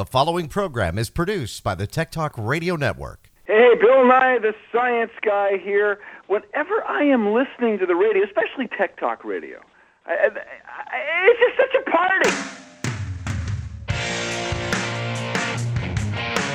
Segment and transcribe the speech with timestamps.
[0.00, 3.30] The following program is produced by the Tech Talk Radio Network.
[3.44, 6.00] Hey, Bill Nye, the science guy here.
[6.26, 9.60] Whenever I am listening to the radio, especially Tech Talk Radio,
[10.06, 12.30] I, I, I, it's just such a party.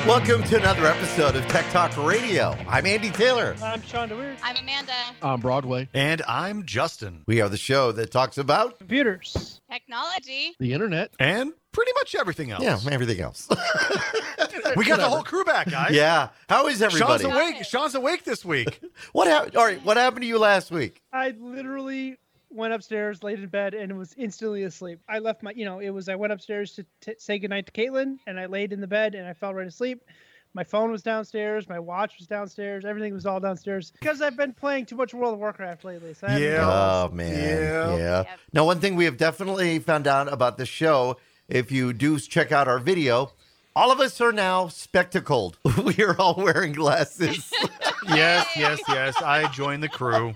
[0.07, 2.55] Welcome to another episode of Tech Talk Radio.
[2.67, 3.55] I'm Andy Taylor.
[3.63, 4.37] I'm Shawn DeWeerd.
[4.43, 4.91] I'm Amanda.
[5.21, 7.23] on Broadway, And I'm Justin.
[7.25, 9.61] We are the show that talks about, Computers.
[9.71, 10.55] Technology.
[10.59, 11.11] the internet.
[11.19, 12.63] And pretty much everything else.
[12.63, 13.47] yeah, everything else.
[14.75, 15.91] We got the whole crew back, guys.
[15.91, 16.29] yeah.
[16.49, 17.23] How is everybody?
[17.23, 17.63] Shawn's awake.
[17.65, 18.81] Shawn's awake this week.
[19.13, 19.55] What happened?
[19.55, 19.83] All right.
[19.85, 21.01] What happened to you last week?
[21.13, 22.17] I literally
[22.49, 24.99] went upstairs, laid in bed, and was instantly asleep.
[25.07, 27.71] I left my, you know, it was I went upstairs to t- say goodnight to
[27.71, 30.01] Caitlin, and I laid in the bed and I fell right asleep.
[30.53, 34.53] My phone was downstairs, my watch was downstairs, everything was all downstairs because I've been
[34.53, 36.13] playing too much World of Warcraft lately.
[36.13, 36.65] So I Yeah.
[36.65, 37.37] Oh man.
[37.37, 37.95] Yeah.
[37.97, 38.23] Yeah.
[38.53, 41.17] Now, one thing we have definitely found out about the show,
[41.47, 43.31] if you do check out our video,
[43.75, 45.57] all of us are now spectacled.
[45.83, 47.51] we are all wearing glasses.
[48.07, 49.21] yes, yes, yes.
[49.21, 50.33] I joined the crew.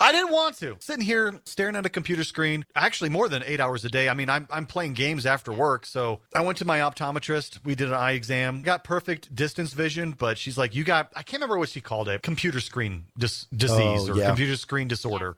[0.00, 0.76] I didn't want to.
[0.80, 4.08] Sitting here staring at a computer screen, actually more than eight hours a day.
[4.08, 5.86] I mean, I'm, I'm playing games after work.
[5.86, 7.64] So I went to my optometrist.
[7.64, 11.22] We did an eye exam, got perfect distance vision, but she's like, you got, I
[11.22, 14.26] can't remember what she called it, computer screen dis- disease Oh, or yeah.
[14.26, 15.36] computer screen disorder,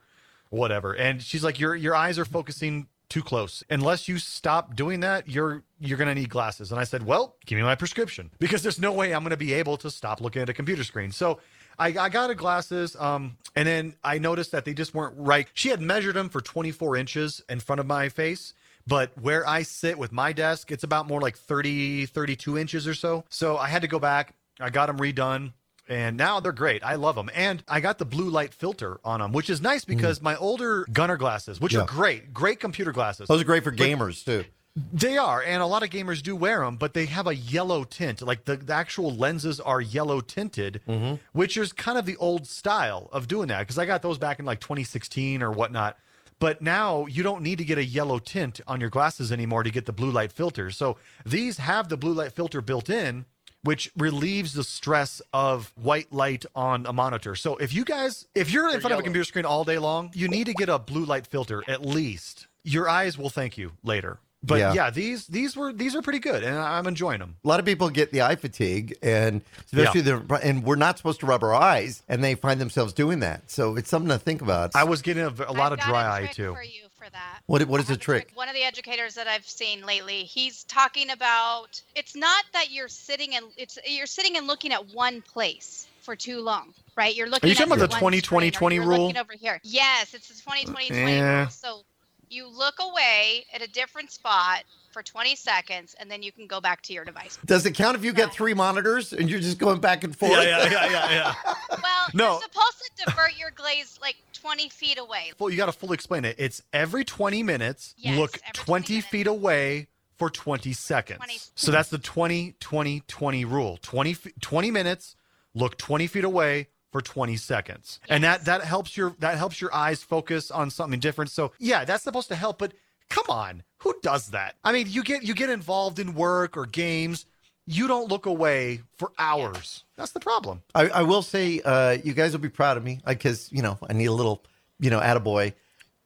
[0.49, 0.93] whatever.
[0.93, 3.63] And she's like, your, your eyes are focusing too close.
[3.69, 6.71] Unless you stop doing that, you're you're going to need glasses.
[6.71, 9.37] And I said, "Well, give me my prescription because there's no way I'm going to
[9.37, 11.39] be able to stop looking at a computer screen." So
[11.77, 15.47] I, I got her glasses, um, and then I noticed that they just weren't right.
[15.53, 18.53] She had measured them for 24 inches in front of my face,
[18.87, 22.93] but where I sit with my desk, it's about more like 30, 32 inches or
[22.93, 23.25] so.
[23.29, 24.33] So I had to go back.
[24.59, 25.53] I got them redone.
[25.87, 26.83] And now they're great.
[26.83, 27.29] I love them.
[27.33, 29.89] And I got the blue light filter on them, which is nice mm.
[29.89, 31.81] because my older gunner glasses, which Yeah.
[31.81, 33.27] are great, great computer glasses.
[33.27, 34.45] Those are great for gamers too.
[34.91, 37.85] They are, and a lot of gamers do wear them, but they have a yellow
[37.85, 38.21] tint.
[38.21, 41.15] Like the, the actual lenses are yellow tinted, mm-hmm.
[41.31, 43.59] which is kind of the old style of doing that.
[43.59, 45.97] Because I got those back in like 2016 or whatnot.
[46.39, 49.71] But now you don't need to get a yellow tint on your glasses anymore to
[49.71, 50.69] get the blue light filter.
[50.71, 53.25] So these have the blue light filter built in,
[53.65, 57.35] which relieves the stress of white light on a monitor.
[57.35, 60.11] So if you guys, if you're in front of a computer screen all day long,
[60.13, 62.47] you need to get a blue light filter at least.
[62.63, 64.19] Your eyes will thank you later.
[64.43, 64.73] But Yeah.
[64.73, 67.37] yeah, these these were these are pretty good, and I'm enjoying them.
[67.43, 69.41] A lot of people get the eye fatigue, and
[69.73, 73.21] especially the and we're not supposed to rub our eyes, and they find themselves doing
[73.21, 73.49] that.
[73.49, 74.75] So it's something to think about.
[74.75, 76.55] I was getting a, a lot I've of got dry a eye trick too.
[77.05, 77.41] For that.
[77.45, 78.31] What what is the trick?
[78.33, 82.87] One of the educators that I've seen lately, he's talking about it's not that you're
[82.87, 87.15] sitting and it's you're sitting and looking at one place for too long, right?
[87.15, 87.47] You're looking.
[87.47, 89.13] Are you talking about the one 20, 20, 20 rule?
[89.15, 89.59] Over here.
[89.63, 91.41] Yes, it's the 20 20 20 Yeah.
[91.41, 91.49] rule.
[91.51, 91.81] So
[92.29, 94.63] you look away at a different spot
[94.95, 97.37] for 20 seconds, and then you can go back to your device.
[97.43, 100.31] Does it count if you get three monitors and you're just going back and forth?
[100.31, 101.33] Yeah, yeah, yeah, yeah, yeah.
[101.83, 102.31] Well, No.
[102.31, 105.33] you're supposed to divert your glaze like 20 feet away.
[105.37, 106.37] Well, you got to fully explain it.
[106.39, 111.17] It's every 20 minutes, Yes, look every 20 20 feet away for 20 seconds.
[111.17, 113.77] 20 So that's the 20 20 20 rule.
[113.81, 115.17] 20 20 minutes,
[115.53, 117.99] look 20 feet away for 20 seconds.
[118.07, 121.31] And that that helps your that helps your eyes focus on something different.
[121.31, 122.71] So, yeah, that's supposed to help, but
[123.09, 123.63] come on.
[123.79, 124.55] Who does that?
[124.63, 127.25] I mean, you get you get involved in work or games,
[127.67, 129.83] you don't look away for hours.
[129.95, 130.61] That's the problem.
[130.73, 133.77] I, I will say, uh, you guys will be proud of me because you know
[133.87, 134.43] I need a little,
[134.79, 135.53] you know, attaboy.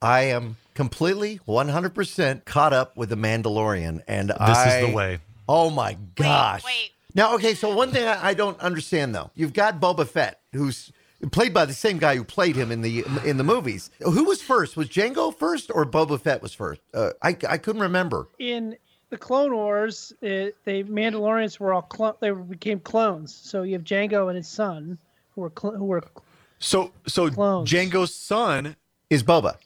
[0.01, 5.19] I am completely 100% caught up with the Mandalorian, and This I, is the way.
[5.47, 6.63] Oh my gosh!
[6.63, 6.71] wait.
[6.71, 6.91] wait.
[7.15, 10.91] Now, okay, so one thing I, I don't understand though, you've got Boba Fett, who's
[11.31, 13.89] played by the same guy who played him in the in the movies.
[14.01, 14.77] Who was first?
[14.77, 16.81] Was Jango first or Boba Fett was first?
[16.93, 18.27] Uh, I I couldn't remember.
[18.39, 18.75] In
[19.09, 23.33] the Clone Wars, it, the Mandalorians were all clo- they became clones.
[23.33, 24.97] So you have Jango and his son,
[25.35, 26.03] who were cl- who were
[26.59, 27.69] So so Clones.
[27.69, 28.75] Jango's son
[29.09, 29.57] Is Boba?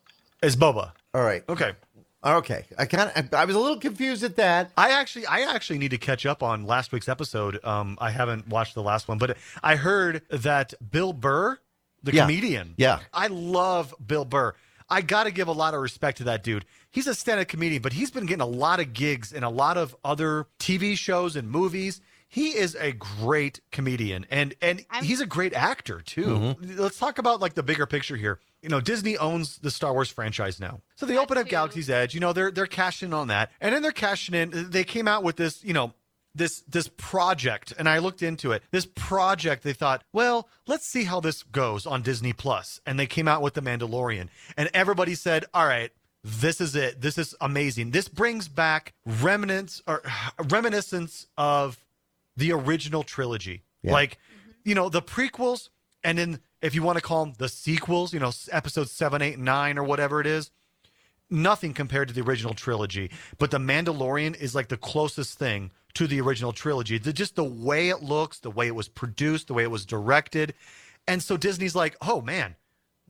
[0.41, 0.91] is Boba.
[1.13, 1.43] All right.
[1.49, 1.73] Okay.
[2.23, 2.65] Okay.
[2.77, 4.71] I kind of I, I was a little confused at that.
[4.77, 7.59] I actually I actually need to catch up on last week's episode.
[7.65, 11.59] Um I haven't watched the last one, but I heard that Bill Burr,
[12.01, 12.21] the Yeah.
[12.23, 12.75] comedian.
[12.77, 12.99] Yeah.
[13.13, 14.53] I love Bill Burr.
[14.89, 16.65] I got to give a lot of respect to that dude.
[16.91, 19.77] He's a stand-up comedian, but he's been getting a lot of gigs in a lot
[19.77, 22.01] of other TV shows and movies.
[22.27, 26.55] He is a great comedian and and I'm- he's a great actor too.
[26.61, 28.39] Let's talk about like the bigger picture here.
[28.63, 30.81] You know, Disney owns the Star Wars franchise now.
[30.95, 31.51] So they open up too.
[31.51, 33.51] Galaxy's Edge, you know, they're they're cashing in on that.
[33.61, 35.93] And then they're cashing in they came out with this, you know,
[36.33, 38.63] this this project and I looked into it.
[38.71, 42.79] This project they thought, well, let's see how this goes on Disney Plus.
[42.85, 44.29] And they came out with The Mandalorian.
[44.57, 45.91] And everybody said, "All right,
[46.23, 47.01] this is it.
[47.01, 47.91] This is amazing.
[47.91, 50.01] This brings back remnants or
[50.49, 51.77] reminiscence of
[52.37, 53.63] the original trilogy.
[53.81, 53.91] Yeah.
[53.91, 54.69] Like, mm-hmm.
[54.69, 55.69] you know, the prequels,
[56.03, 59.35] and then if you want to call them the sequels, you know, episodes seven, eight,
[59.35, 60.49] and nine, or whatever it is,
[61.29, 63.11] nothing compared to the original trilogy.
[63.37, 66.97] But The Mandalorian is like the closest thing to the original trilogy.
[66.97, 69.85] The, just the way it looks, the way it was produced, the way it was
[69.85, 70.53] directed.
[71.07, 72.55] And so Disney's like, oh man,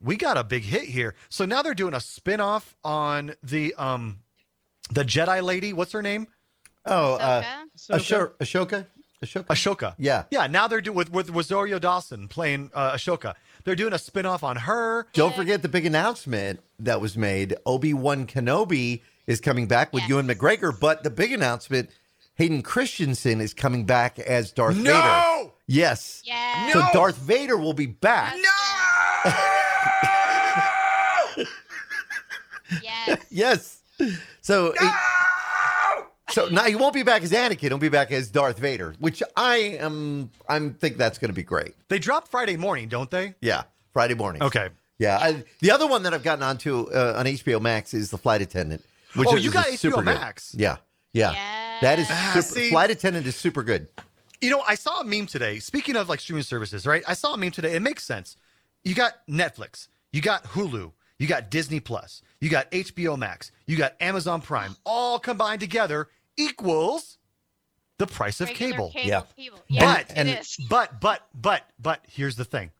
[0.01, 1.15] we got a big hit here.
[1.29, 4.19] So now they're doing a spin-off on the um
[4.91, 5.71] the Jedi lady.
[5.71, 6.27] What's her name?
[6.85, 7.43] Oh, uh,
[7.75, 7.93] So
[8.41, 8.92] Asho-
[9.23, 9.45] Ahsoka?
[9.45, 9.77] Ahsoka?
[9.77, 9.95] Ahsoka.
[9.97, 10.23] Yeah.
[10.31, 10.47] Yeah.
[10.47, 13.35] Now they're doing with with Rosario Dawson playing uh, Ahsoka.
[13.63, 15.07] They're doing a spin-off on her.
[15.13, 17.55] Don't forget the big announcement that was made.
[17.65, 20.09] Obi Wan Kenobi is coming back with Yes.
[20.09, 21.89] Ewan McGregor, but the big announcement:
[22.35, 24.89] Hayden Christensen is coming back as Darth Vader.
[24.93, 25.53] No!
[25.65, 26.21] Yes.
[26.25, 26.73] Yeah.
[26.73, 26.87] So No!
[26.93, 28.35] Darth Vader will be back.
[28.35, 29.31] No.
[32.81, 33.19] Yes.
[33.29, 33.79] Yes.
[34.41, 34.73] So.
[36.33, 37.59] So now he won't be back as Anakin.
[37.69, 40.31] He'll be back as Darth Vader, which I am.
[40.49, 41.75] I'm think that's going to be great.
[41.89, 43.35] They drop Friday morning, don't they?
[43.39, 43.63] Yeah,
[43.93, 44.41] Friday morning.
[44.41, 44.69] Okay.
[44.97, 45.19] Yeah.
[45.21, 48.41] I, the other one that I've gotten onto uh, on HBO Max is the Flight
[48.41, 48.83] Attendant.
[49.15, 50.05] Which Oh, is you got is HBO super good.
[50.05, 50.55] Max?
[50.57, 50.77] Yeah.
[51.13, 51.33] Yeah.
[51.81, 53.87] That is Ah, super, see- Flight Attendant is super good.
[54.41, 55.59] You know, I saw a meme today.
[55.59, 57.03] Speaking of like streaming services, right?
[57.07, 57.75] I saw a meme today.
[57.75, 58.37] It makes sense.
[58.83, 63.77] You got Netflix, you got Hulu, you got Disney Plus, you got HBO Max, you
[63.77, 67.17] got Amazon Prime, all combined together equals
[67.99, 68.89] the price of Regular cable.
[68.91, 69.21] cable Yeah.
[69.37, 69.59] Cable.
[69.67, 70.57] Yes, But- it is.
[70.69, 72.71] But but but but here's the thing.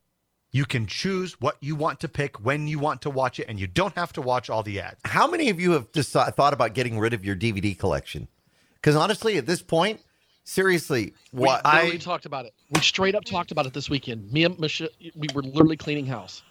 [0.52, 3.60] You can choose what you want to pick when you want to watch it, and
[3.60, 5.00] you don't have to watch all the ads.
[5.06, 8.28] How many of you have deci- thought about getting rid of your DVD collection?
[8.76, 10.00] Because honestly, at this point,
[10.44, 12.54] seriously, We what literally talked about it.
[12.72, 14.32] We straight up talked about it this weekend.
[14.32, 16.44] Me and Michelle, we were literally cleaning house,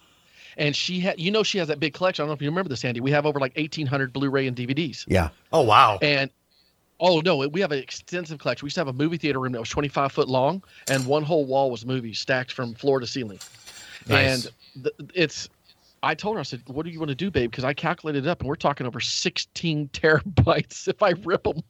[0.57, 2.23] and she had, you know, she has that big collection.
[2.23, 2.99] I don't know if you remember this, Andy.
[2.99, 5.29] We have over like eighteen hundred Blu-ray and DVDs, Yeah.
[5.53, 5.97] Oh wow.
[6.01, 6.29] and
[6.99, 8.65] oh no, we have an extensive collection.
[8.65, 11.23] We used to have a movie theater room that was twenty-five foot long, and one
[11.23, 13.39] whole wall was movies stacked from floor to ceiling.
[14.07, 14.45] Nice.
[14.75, 15.49] And th- it's.
[16.01, 18.25] I told her, I said, "What do you want to do, babe?" Because I calculated
[18.25, 21.61] it up, and we're talking over sixteen terabytes if I rip them.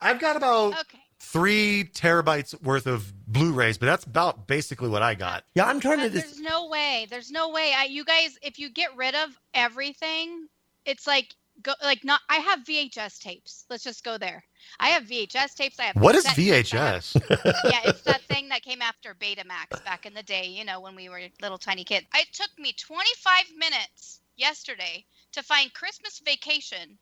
[0.00, 0.98] I've got about Okay.
[1.20, 5.44] three terabytes worth of Blu-rays, but that's about basically what I got.
[5.54, 6.26] Yeah, I'm trying to But just.
[6.36, 7.06] there's no way.
[7.08, 7.72] There's no way.
[7.76, 10.48] I, you guys, if you get rid of everything,
[10.84, 11.34] it's like
[11.66, 12.20] go like not.
[12.30, 13.66] I have VHS tapes.
[13.68, 14.44] Let's just go there.
[14.80, 15.78] I have VHS tapes.
[15.78, 15.96] I have.
[15.96, 17.20] What is I have- VHS?
[17.70, 20.94] yeah, it's that thing that came after Betamax back in the day, you know, when
[20.94, 22.06] we were little tiny kids.
[22.14, 26.98] It took me 25 minutes yesterday to find Christmas Vacation,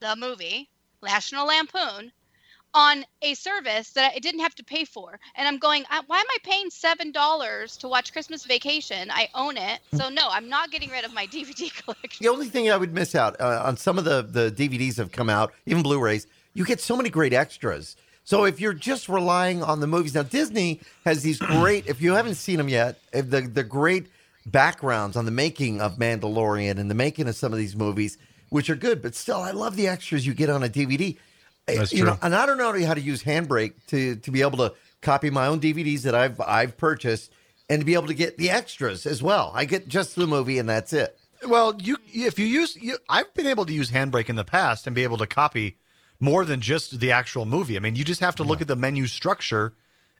[0.00, 0.70] the movie,
[1.02, 2.10] National Lampoon,
[2.74, 5.18] on a service that I didn't have to pay for.
[5.34, 9.10] And I'm going, why am I paying $7 to watch Christmas Vacation?
[9.10, 9.80] I own it.
[9.94, 12.24] So, no, I'm not getting rid of my DVD collection.
[12.24, 15.12] The only thing I would miss out uh, on some of the the DVDs have
[15.12, 16.26] come out, even Blu-rays.
[16.54, 17.96] You get so many great extras.
[18.24, 21.86] So if you're just relying on the movies now, Disney has these great.
[21.86, 24.08] If you haven't seen them yet, uh, the the great
[24.46, 28.18] backgrounds on the making of Mandalorian and the making of some of these movies,
[28.48, 29.02] which are good.
[29.02, 31.16] But still, I love the extras you get on a DVD.
[31.66, 34.58] That's you know, and I don't know how to use Handbrake to to be able
[34.58, 37.32] to copy my own DVDs that I've I've purchased
[37.68, 39.50] and to be able to get the extras as well.
[39.54, 41.18] I get just the movie and that's it.
[41.46, 44.86] well, you if you use, you, I've been able to use Handbrake in the past
[44.86, 45.78] and be able to copy
[46.20, 47.76] more than just the actual movie.
[47.76, 49.74] I mean, you just have to look at the menu structure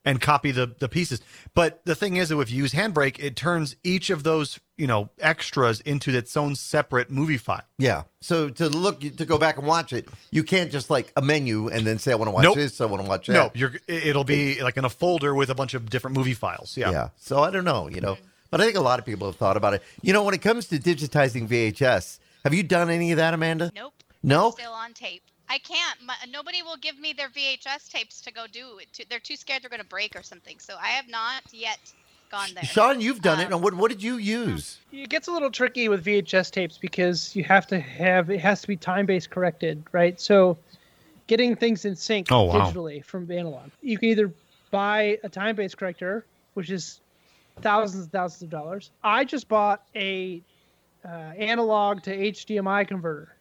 [0.06, 1.20] and copy the the pieces.
[1.52, 4.86] But the thing is that if you use Handbrake, it turns each of those you
[4.86, 7.64] know extras into its own separate movie file.
[7.76, 8.04] Yeah.
[8.22, 11.68] So to look to go back and watch it, you can't just like a menu
[11.68, 12.54] and then say I want to watch Nope.
[12.54, 13.32] this, I want to watch that.
[13.34, 16.76] No, you're it'll be like in a folder with a bunch of different movie files.
[16.76, 16.90] Yeah.
[16.90, 17.08] Yeah.
[17.16, 18.16] So I don't know, you know.
[18.50, 19.82] But I think a lot of people have thought about it.
[20.02, 23.72] You know, when it comes to digitizing VHS, have you done any of that, Amanda?
[23.74, 23.92] Nope.
[24.22, 24.52] No?
[24.52, 25.22] Still on tape.
[25.48, 26.02] I can't.
[26.04, 28.92] My, nobody will give me their VHS tapes to go do it.
[28.94, 30.58] To, they're too scared they're going to break or something.
[30.58, 31.78] So I have not yet
[32.30, 32.64] gone there.
[32.64, 33.44] Shawn, you've done it.
[33.44, 34.78] Um, Now, what what did you use?
[34.92, 38.60] It gets a little tricky with VHS tapes because you have to have it has
[38.62, 40.20] to be time based corrected, right?
[40.20, 40.58] So
[41.26, 42.70] getting things in sync Oh, wow.
[42.70, 43.70] digitally from analog.
[43.82, 44.32] You can either
[44.70, 47.00] buy a time based corrector, which is
[47.62, 48.90] thousands and thousands of dollars.
[49.02, 50.42] I just bought a
[51.04, 53.35] uh, analog to HDMI converter,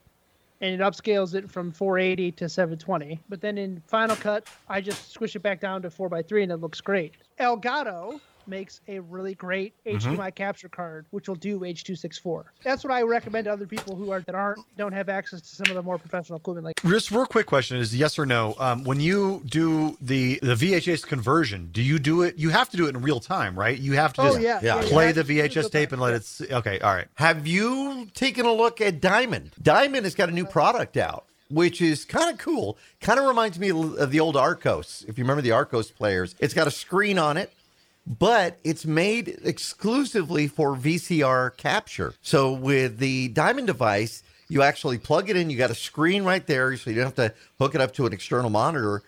[0.66, 3.22] and it upscales it from 480 to 720.
[3.30, 6.58] But then in Final Cut, I just squish it back down to 4x3, and it
[6.58, 7.14] looks great.
[7.40, 10.16] Elgato makes a really great Mm-hmm.
[10.16, 12.44] HDMI capture card, which will do H.264.
[12.64, 15.48] That's what I recommend to other people who are that aren't don't have access to
[15.56, 16.66] some of the more professional equipment.
[16.66, 18.56] Like Just real quick question is yes or no.
[18.60, 22.38] Um, when you do the the VHS conversion, do you do it?
[22.38, 23.78] You have to do it in real time, right?
[23.78, 24.88] You have to Oh, just yeah, yeah, yeah.
[24.90, 26.18] play Yeah, the VHS tape and let it.
[26.24, 27.08] s okay, all right.
[27.16, 29.52] Have you taken a look at Diamond?
[29.62, 32.78] Diamond has got a new product out, which is kind of cool.
[33.02, 35.06] Kind of reminds me of the old Archos.
[35.08, 37.54] If you remember the Archos players, it's got a screen on it,
[38.08, 42.14] but it's made exclusively for VCR capture.
[42.22, 45.50] So with the Diamond device, you actually plug it in.
[45.50, 48.06] You got a screen right there, so you don't have to hook it up to
[48.06, 49.02] an external monitor.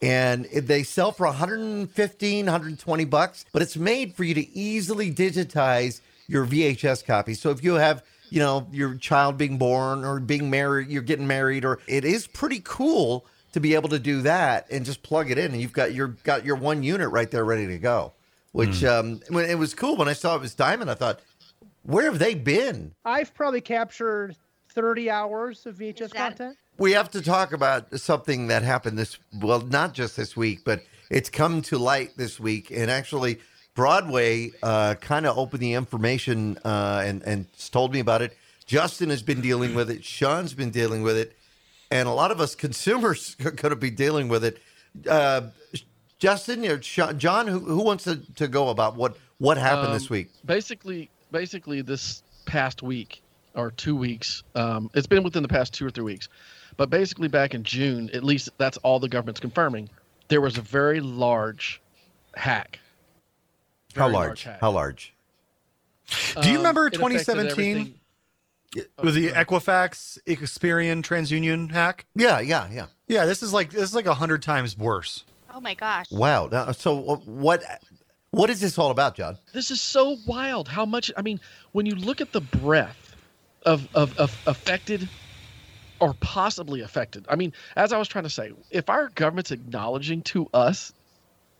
[0.00, 6.00] And they sell for 115, 120 bucks, but it's made for you to easily digitize
[6.26, 7.34] your VHS copy.
[7.34, 11.26] So if you have, you know, your child being born or being married, you're getting
[11.26, 15.30] married, or it is pretty cool to be able to do that and just plug
[15.30, 18.12] it in, and you've got your got your one unit right there ready to go.
[18.54, 21.18] Which um, when it was cool when I saw it was Diamond, I thought,
[21.82, 22.94] where have they been?
[23.04, 24.36] I've probably captured
[24.70, 26.56] 30 hours of VHS that- content.
[26.78, 30.82] We have to talk about something that happened this well, not just this week, but
[31.10, 33.40] it's come to light this week, and actually.
[33.74, 38.36] Broadway uh, kind of opened the information uh, and and told me about it.
[38.66, 40.04] Justin has been dealing with it.
[40.04, 41.36] Shawn's been dealing with it,
[41.90, 44.58] and a lot of us consumers are going to be dealing with it.
[45.10, 45.48] Uh,
[46.24, 50.08] Justin or John, who, who wants to, to go about what what happened this Um,
[50.10, 50.28] week?
[50.46, 53.22] Basically, basically this past week
[53.54, 54.42] or two weeks.
[54.54, 56.30] Um, it's been within the past two or three weeks,
[56.78, 59.90] but basically back in June, at least that's all the government's confirming.
[60.28, 61.82] There was a very large
[62.34, 62.78] hack.
[63.94, 64.44] How Very large?
[64.44, 64.60] hack.
[64.62, 65.14] How large?
[66.40, 67.50] Do you Um, remember it 2017?
[67.76, 67.94] everything.
[69.02, 72.06] With the Equifax Experian TransUnion hack?
[72.16, 72.86] Yeah, yeah, yeah.
[73.08, 75.24] Yeah, this is like this is like a hundred times worse.
[75.54, 76.10] Oh my gosh.
[76.10, 76.48] Wow.
[76.50, 77.62] Now, so uh, what
[78.32, 79.38] what is this all about, John?
[79.52, 80.66] This is so wild.
[80.66, 81.12] How much?
[81.16, 83.14] I mean, when you look at the breadth
[83.64, 85.08] of of, of affected
[86.00, 87.24] or possibly affected.
[87.28, 90.92] I mean, as I was trying to say, if our government's acknowledging to us,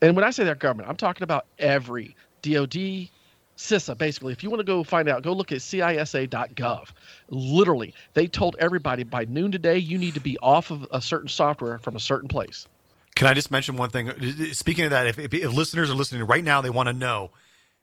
[0.02, 3.08] and when I say their government, I'm talking about every DoD,
[3.56, 3.96] CISA.
[3.96, 6.88] Basically, if you want to go find out, go look at CISA.gov.
[7.30, 11.28] Literally, they told everybody by noon today you need to be off of a certain
[11.28, 12.66] software from a certain place.
[13.14, 14.10] Can I just mention one thing?
[14.52, 17.30] Speaking of that, if, if, if listeners are listening right now, they want to know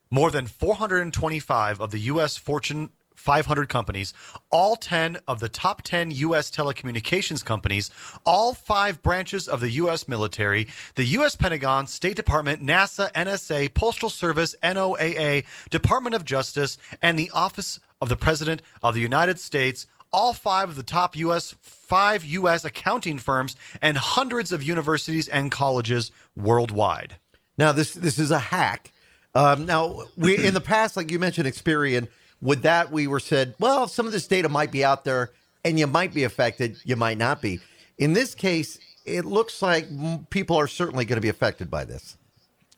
[0.09, 2.35] more than 425 of the U.S.
[2.35, 4.13] Fortune 500 companies,
[4.49, 6.49] all 10 of the top 10 U.S.
[6.49, 7.91] telecommunications companies,
[8.25, 10.07] all five branches of the U.S.
[10.07, 11.35] military, the U.S.
[11.35, 18.09] Pentagon, State Department, NASA, NSA, Postal Service, NOAA, Department of Justice, and the Office of
[18.09, 21.55] the President of the United States all five of the top U.S.
[21.61, 22.65] five U.S.
[22.65, 27.15] accounting firms and hundreds of universities and colleges worldwide.
[27.57, 28.91] Now this this is a hack.
[29.33, 32.07] Um, now we in the past, like you mentioned, Experian.
[32.41, 35.29] With that, we were said, well, some of this data might be out there,
[35.63, 36.77] and you might be affected.
[36.83, 37.59] You might not be.
[37.99, 39.87] In this case, it looks like
[40.31, 42.17] people are certainly going to be affected by this.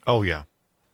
[0.05, 0.43] Oh yeah.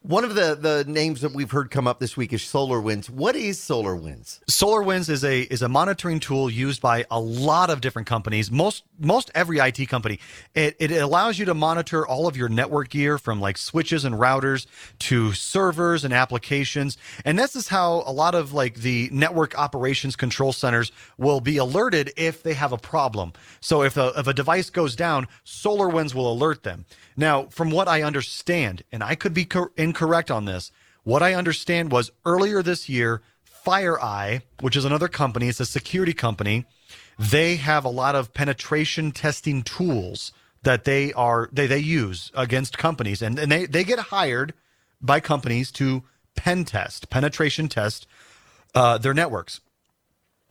[0.01, 3.09] One of the the names that we've heard come up this week is SolarWinds.
[3.09, 4.39] What is SolarWinds?
[4.45, 8.49] SolarWinds is a is a monitoring tool used by a lot of different companies.
[8.49, 10.21] Most most every IT company.
[10.55, 14.15] It it allows you to monitor all of your network gear from like switches and
[14.15, 14.67] routers
[14.99, 16.97] to servers and applications.
[17.25, 21.57] And this is how a lot of like the network operations control centers will be
[21.57, 23.33] alerted if they have a problem.
[23.59, 26.85] So if a if a device goes down, SolarWinds will alert them.
[27.19, 30.71] Now, from what I understand, and I could be cor- incorrect on this,
[31.03, 33.21] what I understand was earlier this year,
[33.65, 36.63] FireEye, which is another company, it's a security company,
[37.19, 40.31] they have a lot of penetration testing tools
[40.63, 44.53] that they are they, they use against companies and, and they, they get hired
[45.01, 46.03] by companies to
[46.37, 48.07] pen test, penetration test
[48.73, 49.59] uh, their networks.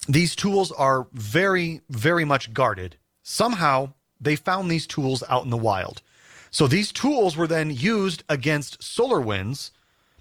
[0.06, 2.96] These tools are very, very much guarded.
[3.22, 6.02] Somehow they found these tools out in the wild.
[6.50, 9.70] So these tools were then used against SolarWinds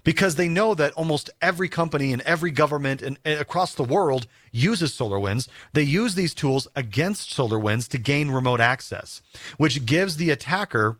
[0.04, 4.26] because they know that almost every company and every government and, and across the world
[4.52, 5.48] uses SolarWinds.
[5.72, 9.20] They use these tools against SolarWinds to gain remote access,
[9.58, 10.96] which gives the attacker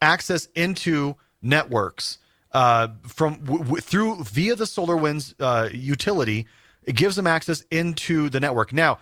[0.00, 2.18] access into networks
[2.52, 6.46] uh, from w- through via the SolarWinds uh, utility.
[6.84, 8.72] It gives them access into the network.
[8.72, 8.98] Now,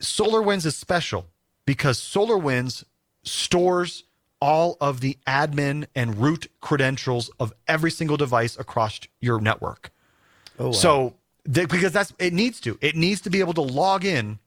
[0.00, 1.26] SolarWinds is special
[1.64, 2.84] because SolarWinds
[3.24, 4.04] stores
[4.40, 9.90] all of the admin and root credentials of every single device across your network.
[10.58, 11.14] Oh, So,
[11.52, 14.38] th- because that's it needs to, it needs to be able to log in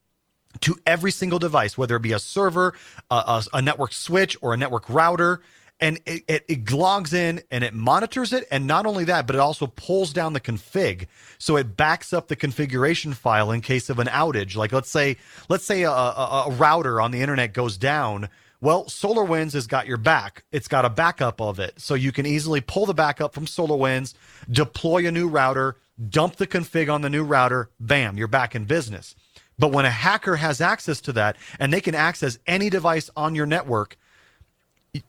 [0.62, 2.74] to every single device, whether it be a server,
[3.10, 5.42] a, a, a network switch, or a network router.
[5.80, 8.48] and it, it, it logs in and it monitors it.
[8.52, 11.08] And not only that, but it also pulls down the config.
[11.38, 14.56] So it backs up the configuration file in case of an outage.
[14.56, 15.18] Like let's say,
[15.50, 18.30] let's say a, a router on the internet goes down.
[18.62, 20.44] Well, SolarWinds has got your back.
[20.52, 21.80] It's got a backup of it.
[21.80, 24.14] So you can easily pull the backup from SolarWinds,
[24.50, 25.78] deploy a new router,
[26.10, 29.16] dump the config on the new router, bam, you're back in business.
[29.58, 33.34] But when a hacker has access to that and they can access any device on
[33.36, 33.98] your network,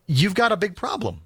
[0.06, 1.20] you've got a big problem.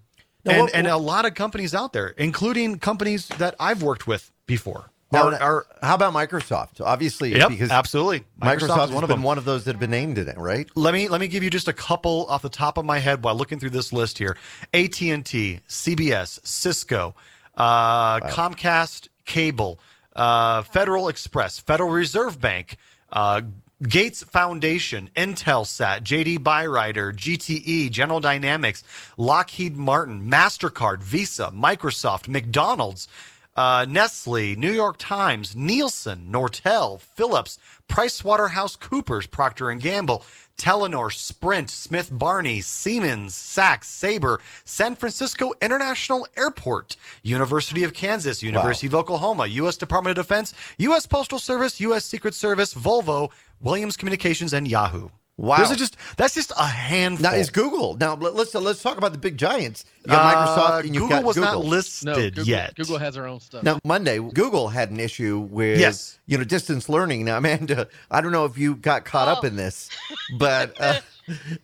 [0.44, 4.06] Now, and, what- and a lot of companies out there, including companies that I've worked
[4.06, 6.80] with before, Now, are, are how about Microsoft?
[6.80, 8.24] Obviously, yep, because absolutely.
[8.40, 10.66] Microsoft is has been one of those that have been named in it, right?
[10.74, 13.24] let me let me give you just a couple off the top of my head
[13.24, 14.36] while looking through this list here
[14.72, 17.14] at&t cbs cisco
[17.56, 19.80] uh, comcast cable
[20.14, 22.76] uh, federal express federal reserve bank
[23.12, 23.40] uh,
[23.82, 28.84] gates foundation intelsat jd byrider gte general dynamics
[29.16, 33.08] lockheed martin mastercard visa microsoft mcdonald's
[33.56, 37.58] uh, Nestle, New York Times, Nielsen, Nortel, Philips,
[37.88, 40.24] PricewaterhouseCoopers, Procter and Gamble,
[40.56, 48.86] Telenor, Sprint, Smith Barney, Siemens, Saks, Sabre, San Francisco International Airport, University of Kansas, University
[48.86, 49.76] of Oklahoma, U.S.
[49.76, 51.06] Department of Defense, U.S.
[51.06, 52.04] Postal Service, U.S.
[52.04, 55.10] Secret Service, Volvo, Williams Communications, and Yahoo.
[55.38, 55.58] Wow.
[55.58, 57.24] Those are just that's just a handful.
[57.30, 57.94] Now is Google.
[57.98, 59.84] Now let- let's let's talk about the big giants.
[60.06, 61.52] You Uh, got Microsoft and you've Google got was Google.
[61.52, 62.74] not No, listed Google, yet.
[62.74, 63.62] Google has their own stuff.
[63.62, 66.18] Now Monday, Google had an issue with Yes.
[66.26, 67.26] you know distance learning.
[67.26, 69.46] Now Amanda, I don't know if you got caught up Oh.
[69.48, 69.90] in this,
[70.38, 71.00] but uh,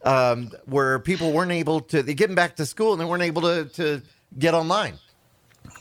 [0.05, 3.43] um, where people weren't able to they getting back to school and they weren't able
[3.43, 4.03] to to
[4.39, 4.99] get online.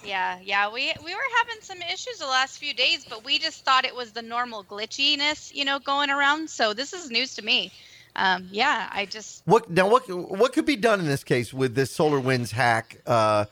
[0.04, 3.64] Yeah, yeah, we we were having some issues the last few days, but we just
[3.66, 6.50] thought it was the normal glitchiness, you know, going around.
[6.50, 7.72] So this is news to me.
[8.16, 9.88] Um, yeah, I just What now?
[9.88, 12.98] What what could be done in this case with this SolarWinds hack?
[13.06, 13.46] Uh,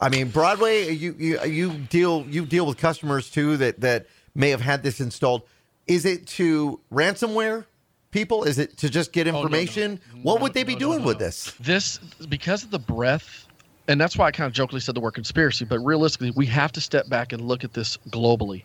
[0.00, 4.50] I mean, Broadway, you you you deal you deal with customers too that that may
[4.50, 5.42] have had this installed.
[5.86, 7.66] Is it to ransomware
[8.10, 8.44] people?
[8.44, 9.38] Is it to just get no, no.
[9.38, 10.00] information?
[10.22, 11.52] What No, would they be no, no, doing no, with this?
[11.60, 13.46] This because of the breadth,
[13.88, 15.64] and that's why I kind of jokingly said the word conspiracy.
[15.64, 18.62] But realistically, we have to step back and look at this globally.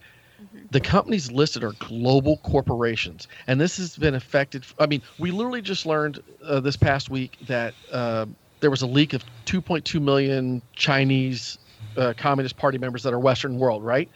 [0.71, 4.65] The companies listed are global corporations, and this has been affected.
[4.79, 8.25] I mean, we literally just learned uh, this past week that uh,
[8.59, 11.57] there was a leak of 2.2 million Chinese
[11.97, 14.09] uh, Communist Party members that are Western world, right?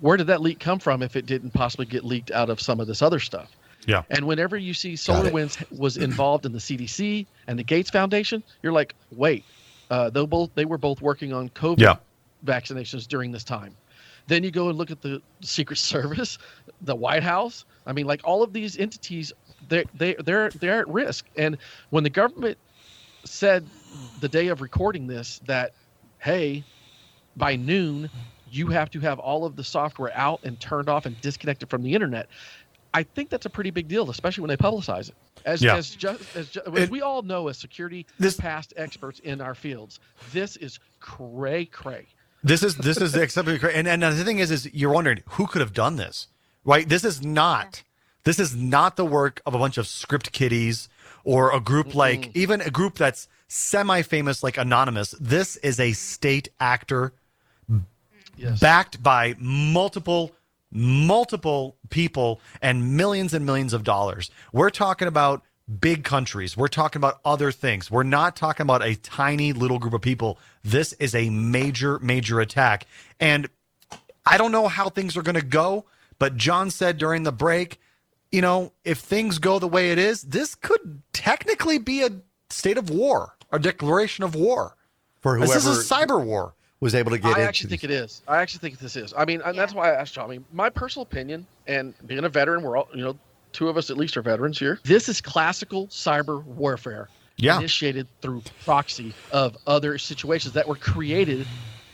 [0.00, 2.80] Where did that leak come from if it didn't possibly get leaked out of some
[2.80, 3.50] of this other stuff?
[3.86, 4.02] Yeah.
[4.10, 5.32] And whenever you see Got it.
[5.32, 9.44] SolarWinds was involved in the CDC and the Gates Foundation, you're like, wait,
[9.90, 11.96] uh, they both they were both working on COVID Yeah.
[12.44, 13.76] vaccinations during this time.
[14.26, 16.38] Then you go and look at the Secret Service,
[16.80, 17.64] the White House.
[17.86, 19.32] I mean, like all of these entities,
[19.66, 21.28] they they they're they're at risk.
[21.36, 21.58] And
[21.90, 22.58] when the government
[23.24, 23.70] said
[24.18, 25.72] the day of recording this that,
[26.18, 26.66] hey,
[27.36, 28.10] by noon,
[28.46, 31.82] you have to have all of the software out and turned off and disconnected from
[31.82, 32.28] the internet.
[32.94, 35.16] I think that's a pretty big deal, especially when they publicize it.
[35.44, 35.76] As Yeah.
[35.76, 39.40] as, ju- as, ju- as It- we all know, as security This- past experts in
[39.40, 40.00] our fields,
[40.32, 42.06] this is cray cray.
[42.42, 43.76] This is this is acceptably crazy.
[43.78, 46.28] And and the thing is, is you're wondering who could have done this,
[46.64, 46.86] right?
[46.88, 47.82] This is not
[48.24, 50.88] this is not the work of a bunch of script kiddies
[51.24, 55.14] or a group like even a group that's semi-famous like Anonymous.
[55.20, 57.12] This is a state actor
[58.36, 58.58] Yes.
[58.58, 60.32] backed by multiple
[60.74, 64.30] multiple people and millions and millions of dollars.
[64.52, 65.42] We're talking about
[65.80, 66.56] big countries.
[66.56, 67.90] We're talking about other things.
[67.90, 70.38] We're not talking about a tiny little group of people.
[70.62, 72.86] This is a major major attack.
[73.18, 73.48] And
[74.26, 75.86] I don't know how things are going to go,
[76.18, 77.80] but John said during the break,
[78.32, 82.10] you know, if things go the way it is, this could technically be a
[82.50, 84.76] state of war, a declaration of war.
[85.20, 86.54] For whoever, This is a cyber war.
[86.84, 88.22] Was able to get I into actually think these- it is.
[88.28, 89.14] I actually think this is.
[89.16, 90.26] I mean, and that's why I asked John.
[90.26, 93.18] I mean, my personal opinion, and being a veteran, we're all, you know,
[93.52, 94.78] two of us at least are veterans here.
[94.84, 97.58] This is classical cyber warfare Yeah.
[97.58, 101.46] initiated through proxy of other situations that were created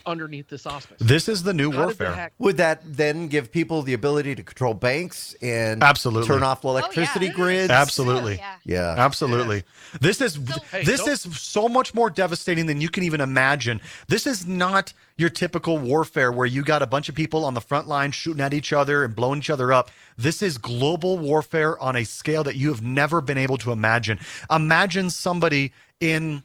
[0.06, 0.96] underneath this auspice.
[1.00, 2.30] This is the new How did they warfare.
[2.38, 6.26] Would that then give people the ability to control banks and Absolutely.
[6.28, 6.78] turn off Oh, yeah.
[6.80, 7.70] electricity grids?
[7.70, 8.36] Absolutely.
[8.36, 8.54] Yeah.
[8.64, 8.94] Yeah.
[8.98, 9.64] Absolutely.
[10.00, 10.36] This is
[10.70, 13.80] Hey, this don't- is so much more devastating than you can even imagine.
[14.08, 17.60] This is not your typical warfare where you got a bunch of people on the
[17.60, 19.90] front line shooting at each other and blowing each other up.
[20.16, 24.18] This is global warfare on a scale that you have never been able to imagine.
[24.50, 26.42] Imagine somebody in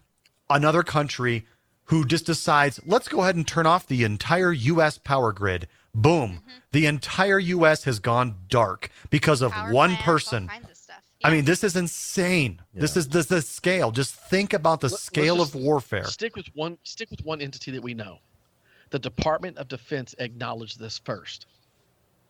[0.50, 1.46] another country
[1.86, 5.68] who just decides, let's go ahead and turn off the entire US power grid.
[5.94, 6.30] Boom.
[6.40, 6.50] Mm-hmm.
[6.72, 10.78] The entire US has gone dark because of Power one plants, all person kinds of
[10.78, 11.02] stuff.
[11.24, 12.62] I mean, this is insane.
[12.74, 13.92] This is this the scale.
[13.92, 16.04] Just think about the Let- scale of warfare.
[16.06, 16.78] Stick with one.
[16.84, 18.20] Stick with one entity that we know.
[18.92, 21.48] The Department of Defense acknowledged this first.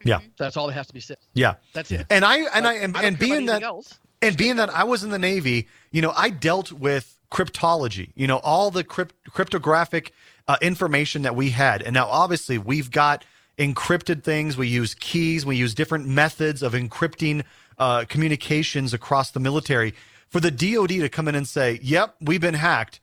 [0.03, 0.19] Yeah.
[0.37, 1.17] That's all that has to be said.
[1.33, 1.55] Yeah.
[1.73, 2.05] That's it.
[2.09, 3.99] And I and I and, don't and being that else.
[4.21, 8.27] and being that I was in the Navy, you know, I dealt with cryptology, you
[8.27, 10.13] know, all the crypt, cryptographic
[10.47, 11.81] uh, information that we had.
[11.81, 13.25] And now, obviously, we've got
[13.57, 14.57] encrypted things.
[14.57, 17.43] We use keys, we use different methods of encrypting
[17.77, 19.93] uh, communications across the military.
[20.29, 22.99] For the DoD to come in and say, yep, we've been hacked,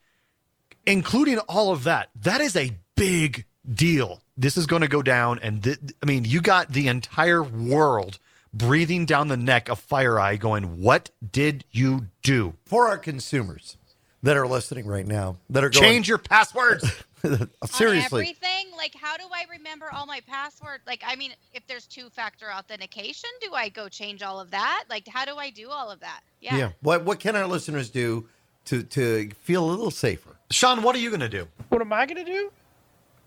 [0.87, 4.21] including all of that, that is a big deal.
[4.37, 5.39] This is going to go down.
[5.41, 8.19] And th- I mean, you got the entire world
[8.53, 12.55] breathing down the neck of FireEye going, What did you do?
[12.65, 13.77] For our consumers
[14.23, 16.85] that are listening right now, that are going, Change your passwords.
[17.67, 18.21] seriously.
[18.21, 18.67] On everything?
[18.77, 20.81] Like, how do I remember all my password?
[20.87, 24.85] Like, I mean, if there's two factor authentication, do I go change all of that?
[24.91, 26.21] Like, how do I do all of that?
[26.41, 26.57] Yeah.
[26.57, 26.71] Yeah.
[26.81, 28.29] What what can our listeners do
[28.67, 30.37] to to feel a little safer?
[30.51, 31.49] Shawn, what are you going to do?
[31.69, 32.53] What am I gonna do?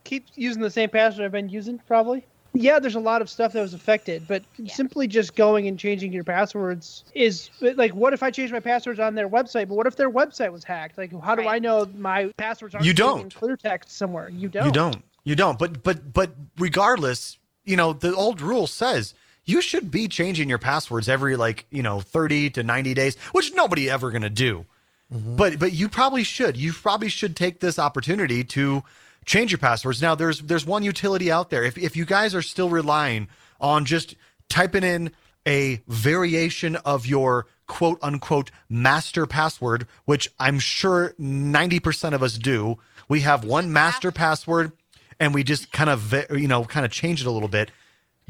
[0.03, 2.25] Keep using the same password I've been using, probably.
[2.55, 4.73] Yeah, there's a lot of stuff that was affected, but Yeah.
[4.73, 8.99] simply just going and changing your passwords is like, what if I change my passwords
[8.99, 9.67] on their website?
[9.67, 10.97] But what if their website was hacked?
[10.97, 11.55] Like, how do Right.
[11.55, 13.33] I know my passwords aren't You don't.
[13.33, 14.29] clear text somewhere?
[14.29, 14.65] You don't.
[14.65, 15.03] You don't.
[15.23, 15.59] You don't.
[15.59, 19.13] But but but regardless, you know, the old rule says
[19.45, 23.53] you should be changing your passwords every like, you know, 30 to 90 days, which
[23.53, 24.65] nobody ever going to do.
[25.13, 25.35] Mm-hmm.
[25.35, 26.57] But but you probably should.
[26.57, 28.83] You probably should take this opportunity to
[29.25, 30.01] change your passwords.
[30.01, 31.63] Now there's there's one utility out there.
[31.63, 33.27] If if you guys are still relying
[33.59, 34.15] on just
[34.49, 35.11] typing in
[35.47, 42.77] a variation of your quote unquote master password, which I'm sure 90% of us do.
[43.07, 44.71] We have one master password
[45.19, 47.71] and we just kind of you know kind of change it a little bit.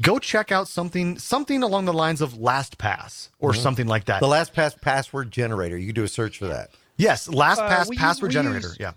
[0.02, 4.20] Go check out something something along the lines of LastPass or something like that.
[4.20, 5.76] The LastPass password generator.
[5.78, 6.70] You can do a search for that.
[6.98, 8.70] yes, LastPass Uh, we use- password generator.
[8.78, 8.92] yeah.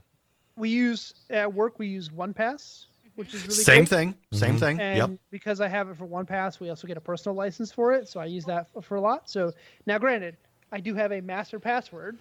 [0.60, 1.80] We use at work.
[1.80, 3.90] We use OnePass, which is really Same good.
[3.90, 4.16] thing.
[4.34, 4.80] Same thing.
[4.80, 5.20] And yep.
[5.32, 8.20] because I have it for OnePass, we also get a personal license for it, so
[8.20, 9.30] I use that for a lot.
[9.30, 9.54] So
[9.86, 10.38] now, granted,
[10.72, 12.18] I do have a master password,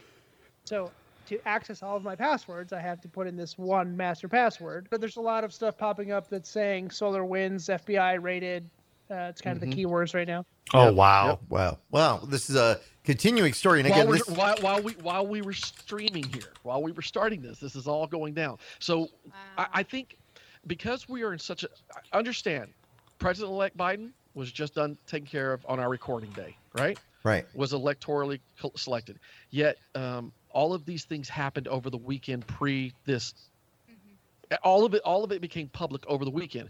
[0.65, 0.91] so
[1.29, 4.89] to access all of my passwords, I have to put in this one master password.
[4.91, 8.69] But there's a lot of stuff popping up that's saying SolarWinds FBI rated.
[9.11, 10.45] Uh, it's kind of the keywords right now.
[10.75, 11.39] Oh wow.
[11.49, 11.79] Wow.
[11.91, 12.19] Wow.
[12.27, 13.81] This is a continuing story.
[13.81, 17.01] And again, we're, this, while, while we while we were streaming here, while we were
[17.01, 18.59] starting this, this is all going down.
[18.81, 19.09] So
[19.57, 20.19] I, I think
[20.67, 21.69] because we are in such a
[22.13, 22.69] I understand,
[23.19, 26.99] President-elect Biden was just done taken care of on our recording day, right?
[27.25, 27.47] right.
[27.55, 28.41] Was electorally
[28.77, 29.19] selected.
[29.49, 33.33] Yet um, all of these things happened over the weekend pre this.
[34.63, 36.69] All of it, all of it became public over the weekend.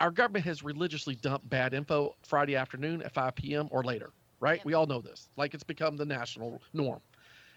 [0.00, 3.68] Our government has religiously dumped bad info Friday afternoon at 5 p.m.
[3.70, 4.10] or later,
[4.42, 4.58] right?
[4.58, 4.66] Yep.
[4.66, 5.28] We all know this.
[5.36, 7.00] Like it's become the national norm.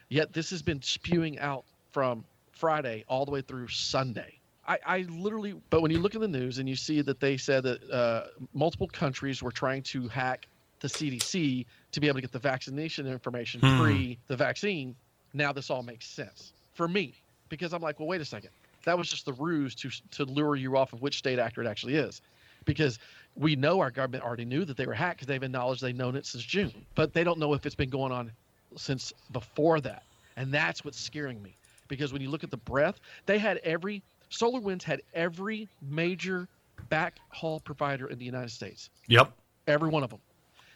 [0.07, 4.39] Yet this has been spewing out from Friday all the way through Sunday.
[4.67, 7.37] I, I literally, but when you look at the news and you see that they
[7.37, 10.47] said that uh, multiple countries were trying to hack
[10.79, 13.79] the CDC to be able to get the vaccination information Hmm.
[13.79, 14.95] pre the vaccine,
[15.33, 17.15] now this all makes sense for me
[17.49, 18.51] because I'm like, well, wait a second,
[18.85, 21.67] that was just the ruse to to lure you off of which state actor it
[21.67, 22.21] actually is,
[22.65, 22.99] because
[23.35, 26.15] we know our government already knew that they were hacked because they've acknowledged they've known
[26.15, 28.31] it since June, but they don't know if it's been going on
[28.77, 30.03] since before that,
[30.37, 34.03] and that's what's scaring me because when you look at the breadth, they had every
[34.31, 36.47] SolarWinds had every major
[36.89, 39.33] backhaul provider in the United States Yep.
[39.67, 40.21] every one of them.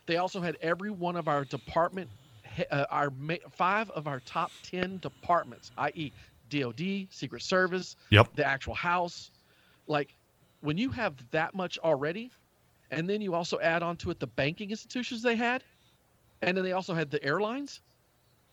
[0.07, 2.09] They also had every one of our department,
[2.71, 6.13] uh, our ma- five of our top ten departments, i.e.,
[6.49, 8.29] DoD, Secret Service, Yep.
[8.35, 9.31] the actual House.
[9.87, 10.15] Like,
[10.61, 12.31] when you have that much already,
[12.91, 15.63] and then you also add on to it the banking institutions they had,
[16.41, 17.81] and then they also had the airlines.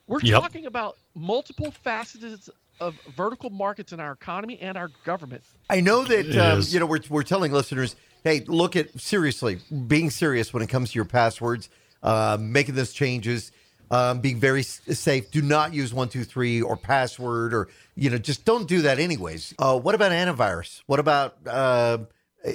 [0.07, 0.41] We're Yep.
[0.41, 5.43] talking about multiple facets of vertical markets in our economy and our government.
[5.69, 10.09] I know that um, you know we're we're telling listeners, hey, look at seriously being
[10.09, 11.69] serious when it comes to your passwords,
[12.03, 13.51] uh, making those changes,
[13.91, 15.29] um, being very safe.
[15.31, 18.99] Do not use one two three or password or you know just don't do that
[18.99, 19.53] anyways.
[19.59, 20.81] Uh, what about antivirus?
[20.85, 21.97] What about uh,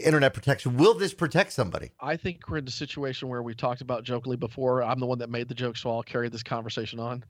[0.01, 0.77] internet protection?
[0.77, 1.91] Will this protect somebody?
[2.01, 4.83] I think we're in the situation where we talked about jokingly before.
[4.83, 7.25] I'm the one that made the joke, so I'll carry this conversation on.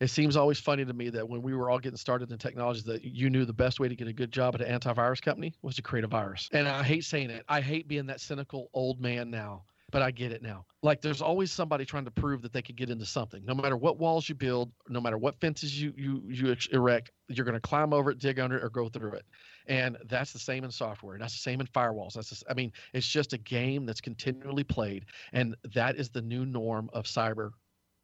[0.00, 2.82] It seems always funny to me that when we were all getting started in technology,
[2.86, 5.54] that you knew the best way to get a good job at an antivirus company
[5.62, 6.48] was to create a virus.
[6.52, 7.44] And I hate saying it.
[7.48, 10.64] I hate being that cynical old man now, but I get it now.
[10.82, 13.44] Like there's always somebody trying to prove that they could get into something.
[13.44, 17.44] No matter what walls you build, no matter what fences you you you erect, you're
[17.44, 19.24] going to climb over it, dig under it, or go through it.
[19.66, 21.14] And that's the same in software.
[21.14, 22.14] And that's the same in firewalls.
[22.14, 26.22] That's just, I mean, it's just a game that's continually played, and that is the
[26.22, 27.50] new norm of cyber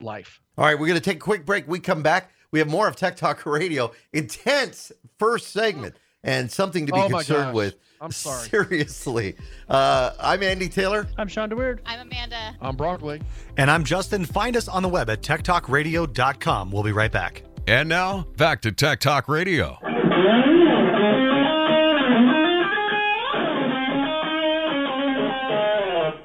[0.00, 0.40] life.
[0.58, 1.66] All right, we're going to take a quick break.
[1.68, 2.32] We come back.
[2.50, 3.92] We have more of Tech Talk Radio.
[4.12, 7.54] Intense first segment and something to be Oh concerned gosh.
[7.54, 7.74] with.
[8.00, 8.48] I'm sorry.
[8.48, 9.36] Seriously.
[9.68, 11.06] Uh, I'm Andy Taylor.
[11.16, 11.78] I'm Shawn DeWeerd.
[11.86, 12.56] I'm Amanda.
[12.60, 13.20] I'm Broadway.
[13.56, 14.24] And I'm Justin.
[14.24, 16.70] Find us on the web at techtalkradio.com.
[16.72, 17.44] We'll be right back.
[17.66, 19.78] And now, back to Tech Talk Radio.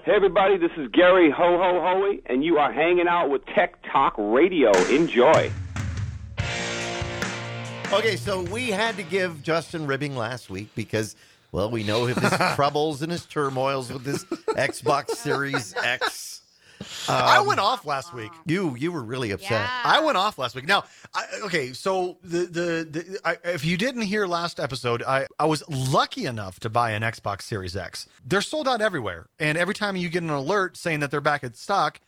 [0.05, 3.75] Hey everybody, this is Gary Ho Ho Hoey, and you are hanging out with Tech
[3.91, 4.71] Talk Radio.
[4.89, 5.51] Enjoy.
[7.91, 11.15] Okay, so we had to give Justin ribbing last week because,
[11.51, 12.17] well, we know his
[12.55, 16.41] troubles and his turmoils with his Xbox Series X.
[17.09, 18.31] I um, went off last week.
[18.45, 19.51] You you were really upset.
[19.51, 19.81] Yeah.
[19.83, 20.67] I went off last week.
[20.67, 25.25] Now, I, okay, so the the, the I, if you didn't hear last episode, I
[25.39, 28.07] I was lucky enough to buy an Xbox Series X.
[28.23, 31.43] They're sold out everywhere, and every time you get an alert saying that they're back
[31.43, 31.99] in stock,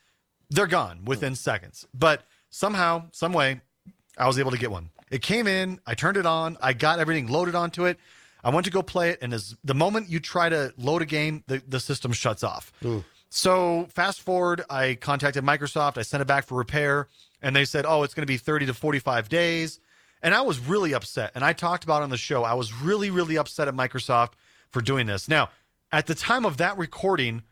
[0.48, 1.86] they're gone within seconds.
[1.92, 3.60] But somehow, some way,
[4.16, 4.90] I was able to get one.
[5.12, 7.98] It came in, I turned it on, I got everything loaded onto it.
[8.42, 11.06] I went to go play it, and as the moment you try to load a
[11.06, 12.72] game, the, the system shuts off.
[13.28, 17.08] So fast forward, I contacted Microsoft, I sent it back for repair,
[17.42, 19.80] and they said, oh, it's going to be 30 to 45 days.
[20.22, 21.32] And I was really upset.
[21.34, 22.42] And I talked about it on the show.
[22.42, 24.32] I was really, really upset at Microsoft
[24.70, 25.28] for doing this.
[25.28, 25.50] Now,
[25.92, 27.42] at the time of that recording,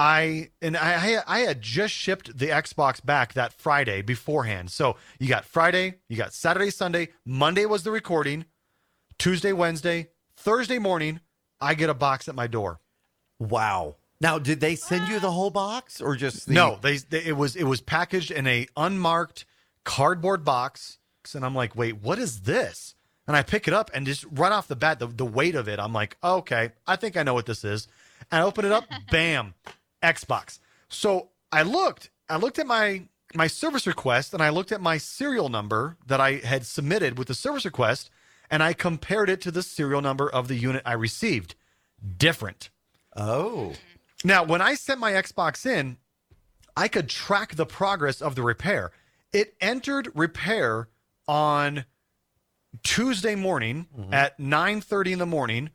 [0.00, 4.70] I and I I had just shipped the Xbox back that Friday beforehand.
[4.70, 8.46] So you got Friday, you got Saturday, Sunday, Monday was the recording,
[9.18, 10.08] Tuesday, Wednesday,
[10.38, 11.20] Thursday morning,
[11.60, 12.80] I get a box at my door.
[13.38, 13.96] Wow.
[14.22, 17.36] Now, did they send you the whole box or just the No, they, they it
[17.36, 19.44] was it was packaged in a unmarked
[19.84, 20.96] cardboard box,
[21.34, 22.94] and I'm like, wait, what is this?
[23.26, 25.68] And I pick it up, and just right off the bat, the, the weight of
[25.68, 27.86] it, I'm like, okay, I think I know what this is.
[28.32, 29.54] And I open it up, bam,
[30.02, 30.58] Xbox.
[30.88, 34.98] So I looked, I looked at my my service request, and I looked at my
[34.98, 38.10] serial number that I had submitted with the service request,
[38.50, 41.54] and I compared it to the serial number of the unit I received.
[42.18, 42.70] Different.
[43.14, 43.74] Oh.
[44.24, 45.96] Now, when I sent my Xbox in,
[46.76, 48.90] I could track the progress of the repair.
[49.32, 50.88] It entered repair
[51.28, 51.84] on
[52.82, 54.12] Tuesday morning mm-hmm.
[54.12, 55.70] at 9:30 in the morning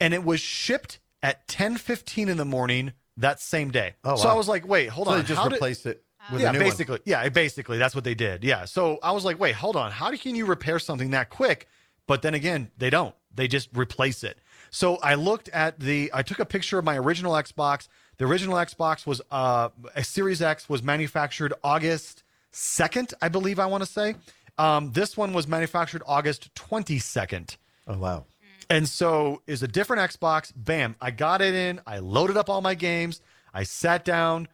[0.00, 3.94] and it was shipped at 10:15 in the morning that same day.
[4.04, 4.34] Oh, So wow.
[4.34, 5.18] I was like, "Wait, hold So on.
[5.18, 6.68] they just how did- replaced it with yeah, a new one.
[6.68, 7.00] basically.
[7.04, 8.44] Yeah, basically that's what they did.
[8.44, 8.64] Yeah.
[8.64, 9.90] So I was like, "Wait, hold on.
[9.90, 11.68] How can you repair something that quick?"
[12.06, 13.14] But then again, they don't.
[13.34, 14.38] They just replace it.
[14.70, 17.88] So I looked at the I took a picture of my original Xbox.
[18.18, 23.66] The original Xbox was uh a Series X was manufactured August 2nd, I believe I
[23.66, 24.14] want to say.
[24.58, 27.56] Um, this one was manufactured August 22nd.
[27.86, 28.26] Oh wow.
[28.70, 30.52] And so is a different Xbox.
[30.54, 31.80] Bam, I got it in.
[31.86, 33.20] I loaded up all my games.
[33.52, 34.46] I sat down,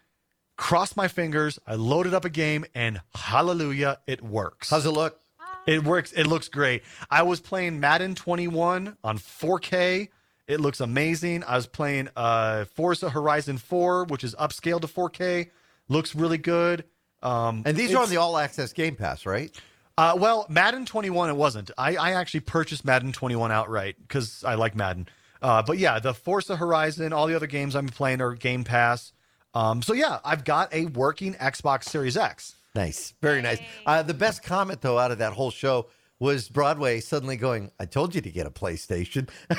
[0.56, 1.58] crossed my fingers.
[1.66, 4.70] I loaded up a game, and hallelujah, it works.
[4.70, 5.20] How's it look?
[5.66, 6.12] It works.
[6.12, 6.82] It looks great.
[7.10, 10.08] I was playing Madden 21 on 4K.
[10.46, 11.42] It looks amazing.
[11.44, 15.50] I was playing uh, Forza Horizon 4, which is upscaled to 4K.
[15.88, 16.84] Looks really good.
[17.22, 19.54] Um, And these are on the all access game pass, right?
[19.98, 21.70] Uh, well, Madden 21, it wasn't.
[21.78, 25.08] I, I actually purchased Madden 21 outright because I like Madden.
[25.42, 29.12] Uh, but yeah, the Forza Horizon, all the other games I'm playing are Game Pass.
[29.54, 32.56] Um, so yeah, I've got a working Xbox Series X.
[32.74, 33.14] Nice.
[33.22, 33.58] Very nice.
[33.86, 35.86] Uh, the best comment though out of that whole show
[36.18, 39.28] was Broadway suddenly going, I told you to get a PlayStation.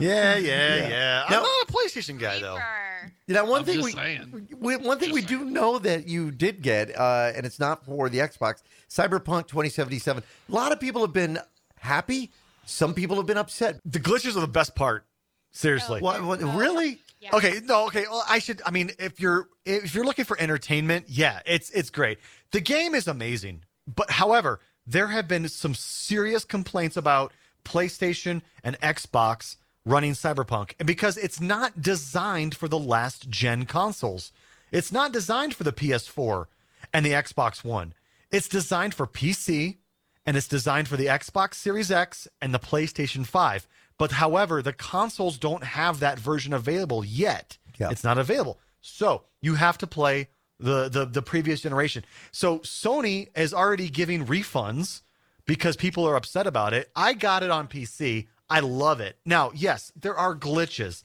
[0.00, 1.24] Yeah, yeah, yeah.
[1.26, 2.58] I'm Now- not a PlayStation guy though.
[3.00, 3.14] Creeper.
[3.26, 4.48] You know, one I'm thing just we, saying.
[4.58, 8.08] we one thing we do know that you did get, uh, and it's not for
[8.08, 10.22] the Xbox, Cyberpunk 2077.
[10.48, 11.38] A lot of people have been
[11.78, 12.30] happy.
[12.66, 13.80] Some people have been upset.
[13.84, 15.04] The glitches are the best part.
[15.50, 16.00] Seriously.
[16.00, 16.98] What, what, really?
[17.20, 17.30] Yeah.
[17.32, 18.04] Okay, no, okay.
[18.08, 18.62] Well, I should.
[18.64, 22.18] I mean, if you're if you're looking for entertainment, yeah, it's it's great.
[22.52, 27.32] The game is amazing, but however, there have been some serious complaints about
[27.64, 29.56] PlayStation and Xbox
[29.88, 34.32] running Cyberpunk, and because it's not designed for the last gen consoles.
[34.70, 36.46] It's not designed for the PS4
[36.92, 37.94] and the Xbox One.
[38.30, 39.78] It's designed for PC
[40.26, 43.66] and it's designed for the Xbox Series X and the PlayStation 5.
[43.96, 47.56] But however, the consoles don't have that version available yet.
[47.78, 47.90] Yeah.
[47.90, 48.60] It's not available.
[48.82, 50.28] So you have to play
[50.60, 52.04] the, the the previous generation.
[52.32, 55.02] So Sony is already giving refunds
[55.46, 56.90] because people are upset about it.
[56.94, 58.26] I got it on PC.
[58.50, 59.18] I love it.
[59.24, 61.04] Now, yes, there are glitches.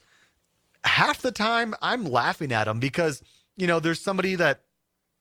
[0.84, 3.22] Half the time I'm laughing at them because,
[3.56, 4.60] you know, there's somebody that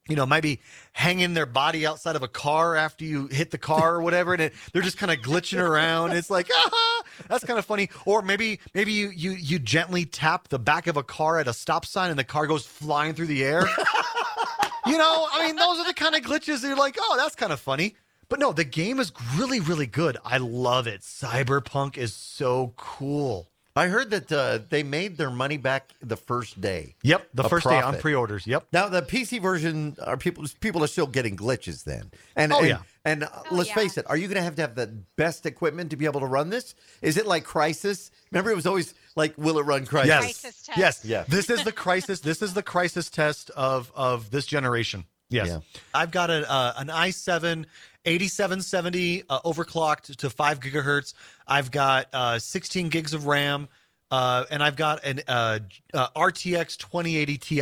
[0.09, 0.59] you know, might be
[0.91, 4.41] hanging their body outside of a car after you hit the car or whatever, and
[4.41, 6.11] it, they're just kind of glitching around.
[6.11, 7.89] It's like, ah, That's kind of funny.
[8.05, 11.53] Or maybe maybe you you you gently tap the back of a car at a
[11.53, 13.61] stop sign and the car goes flying through the air.
[14.85, 17.35] you know, I mean, those are the kind of glitches that you're like, oh, that's
[17.35, 17.95] kind of funny.
[18.29, 20.17] But no, the game is really, really good.
[20.25, 21.01] I love it.
[21.01, 23.49] Cyberpunk is so cool.
[23.75, 26.93] I heard that uh, they made their money back the first day.
[27.01, 28.45] Yep, the A first day on pre-orders.
[28.45, 28.67] Yep.
[28.71, 32.11] Now the PC version are people people are still getting glitches then.
[32.35, 32.77] And Oh, and, yeah.
[33.03, 33.75] and uh, Oh, let's yeah.
[33.75, 36.19] face it, are you going to have to have the best equipment to be able
[36.19, 36.75] to run this?
[37.01, 38.11] Is it like Crysis?
[38.31, 40.05] Remember it was always like will it run Crysis?
[40.05, 40.23] Yes.
[40.25, 40.77] Crysis test.
[40.77, 41.03] Yes.
[41.05, 41.23] Yeah.
[41.27, 42.19] This is the crisis.
[42.19, 45.05] This is the crisis test of of this generation.
[45.29, 45.47] Yes.
[45.47, 45.59] Yeah.
[45.95, 47.65] I've got a, uh, an i7
[48.05, 51.13] 8770 uh, overclocked to 5 gigahertz.
[51.47, 53.67] I've got uh, 16 gigs of RAM,
[54.11, 55.59] uh, and I've got an uh,
[55.93, 57.61] uh, RTX 2080 Ti.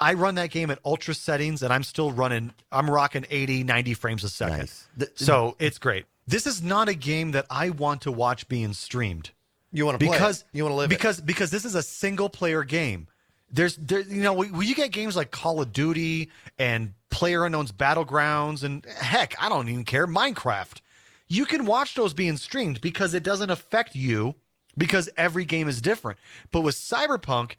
[0.00, 2.52] I run that game at ultra settings, and I'm still running.
[2.72, 4.58] I'm rocking 80, 90 frames a second.
[4.58, 4.86] Nice.
[4.96, 6.06] The- So it's great.
[6.26, 9.30] This is not a game that I want to watch being streamed
[9.72, 10.46] You want to play because it.
[10.56, 10.96] you want to live it.
[10.96, 13.08] because because this is a single player game.
[13.50, 18.64] There's there you know when you get games like Call of Duty and PlayerUnknown's Battlegrounds
[18.64, 20.80] and heck I don't even care Minecraft.
[21.28, 24.34] You can watch those being streamed because it doesn't affect you
[24.76, 26.18] because every game is different.
[26.50, 27.52] But with Cyberpunk,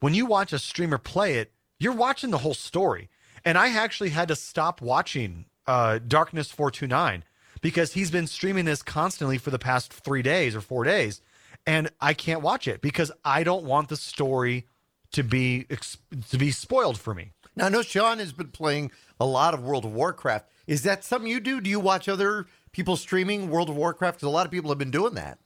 [0.00, 3.08] when you watch a streamer play it, you're watching the whole story.
[3.44, 7.24] And I actually had to stop watching uh, Darkness 429
[7.60, 11.20] because he's been streaming this constantly for the past three days or four days.
[11.66, 14.66] And I can't watch it because I don't want the story
[15.12, 15.98] to be ex-
[16.30, 17.32] to be spoiled for me.
[17.56, 20.46] Now I know Shawn has been playing a lot of World of Warcraft.
[20.66, 21.60] Is that something you do?
[21.60, 24.18] Do you watch other people streaming World of Warcraft?
[24.18, 25.38] Because a lot of people have been doing that.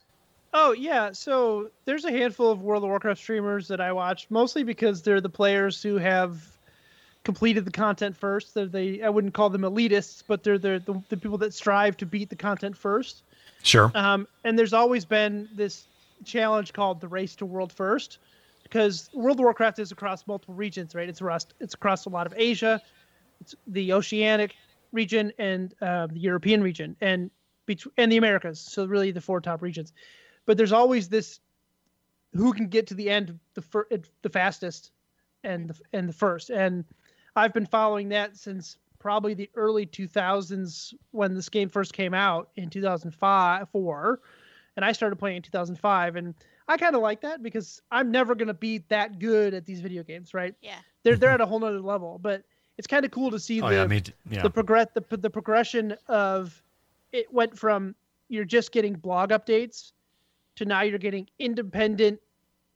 [0.55, 4.63] Oh yeah, so there's a handful of World of Warcraft streamers that I watch, mostly
[4.63, 6.41] because they're the players who have
[7.25, 8.55] completed the content first.
[8.55, 11.97] They're they I wouldn't call them elitists, but they're, they're the, the people that strive
[11.99, 13.23] to beat the content first.
[13.63, 13.91] Sure.
[13.95, 15.87] Um, and there's always been this
[16.25, 18.19] challenge called the race to world first,
[18.69, 21.09] because World of Warcraft is across multiple regions, right?
[21.09, 22.81] It's across it's across a lot of Asia,
[23.41, 24.57] it's the Oceanic
[24.93, 27.31] region and uh, the European region, and
[27.67, 28.59] between and the Americas.
[28.61, 29.93] So really the four top regions.
[30.47, 31.41] But there's always this
[32.35, 33.89] who can get to the end the fir-
[34.23, 34.91] the fastest
[35.45, 36.51] and the, and the first.
[36.51, 36.85] And
[37.37, 42.49] I've been following that since probably the early 2000s when this game first came out
[42.57, 44.21] in 2005 four,
[44.75, 46.35] and I started playing in 2005 and
[46.69, 49.81] I kind of like that because I'm never going to be that good at these
[49.81, 50.55] video games, right?
[50.61, 50.79] Yeah.
[51.03, 52.43] They're they're at a whole nother level, but
[52.79, 54.43] it's kind of cool to see oh the yeah, me t- yeah.
[54.43, 56.63] the progress the, the progression of
[57.13, 57.95] it went from
[58.29, 59.93] you're just getting blog updates
[60.57, 62.19] to now you're getting independent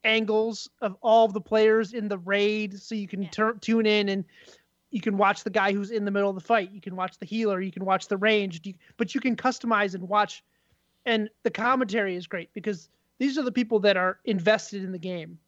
[0.05, 3.29] angles of all of the players in the raid so you can Yeah.
[3.31, 4.25] tur- tune in and
[4.91, 7.19] you can watch the guy who's in the middle of the fight you can watch
[7.19, 8.63] the healer you can watch the range
[8.97, 10.43] but you can customize and watch
[11.05, 12.89] and the commentary is great because
[13.21, 15.39] these are the people that are invested in the game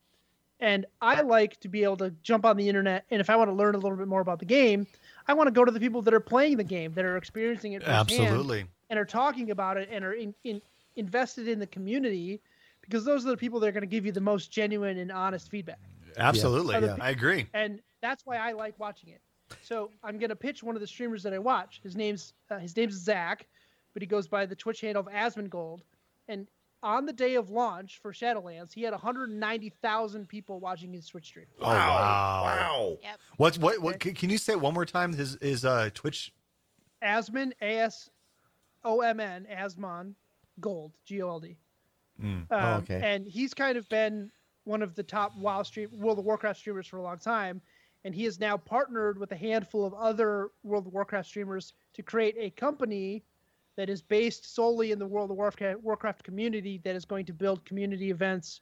[0.61, 3.51] and i like to be able to jump on the internet and if i want
[3.51, 4.87] to learn a little bit more about the game
[5.27, 7.73] i want to go to the people that are playing the game that are experiencing
[7.73, 8.65] it Absolutely.
[8.91, 10.63] and are talking about it and are in, in,
[10.95, 12.41] invested in the community
[12.81, 15.11] because those are the people that are going to give you the most genuine and
[15.11, 15.81] honest feedback
[16.19, 16.75] Absolutely.
[16.75, 17.47] Other I agree.
[17.55, 19.21] and that's why I like watching it.
[19.63, 21.81] So I'm gonna pitch one of the streamers that I watch.
[21.83, 23.47] His name's uh, his name's Zach,
[23.93, 25.81] but he goes by the Twitch handle of Asmongold.
[26.29, 26.47] And
[26.83, 31.47] on the day of launch for Shadowlands, he had 190,000 people watching his Twitch stream.
[31.61, 32.43] Oh, wow.
[32.45, 32.99] Wow.
[33.03, 33.21] Yep.
[33.37, 36.33] What's what what can, can you say it one more time his his uh Twitch
[37.03, 38.11] Asmon A S
[38.85, 40.15] O M N Asmon
[40.61, 41.57] Gold G O L D.
[42.21, 42.25] Mm.
[42.25, 43.01] Um, Oh, okay.
[43.03, 44.31] And he's kind of been
[44.65, 47.61] one of the top WoW stream World of Warcraft streamers for a long time,
[48.05, 52.03] and he has now partnered with a handful of other World of Warcraft streamers to
[52.03, 53.25] create a company
[53.77, 57.33] that is based solely in the World of Warcraft, Warcraft community that is going to
[57.33, 58.61] build community events,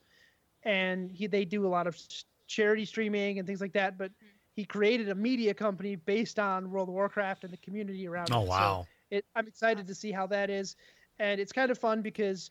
[0.63, 1.99] and he they do a lot of
[2.47, 3.99] charity streaming and things like that.
[3.99, 4.27] But mm-hmm.
[4.55, 8.43] he created a media company based on World of Warcraft and the community around Oh
[8.43, 8.47] it.
[8.47, 8.87] So wow.
[9.11, 10.77] it, I'm excited to see how that is,
[11.19, 12.51] and it's kind of fun because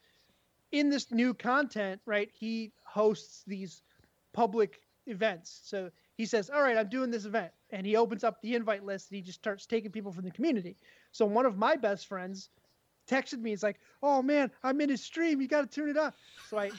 [0.72, 3.82] in this new content, right, he hosts these
[4.34, 5.62] public events.
[5.64, 8.84] So he says, "All right, I'm doing this event," and he opens up the invite
[8.84, 10.76] list and he just starts taking people from the community.
[11.14, 12.50] So one of my best friends
[13.08, 13.52] texted me.
[13.52, 15.40] He's like, "Oh man, I'm in his stream.
[15.40, 16.14] You got to tune it up."
[16.50, 16.72] So I,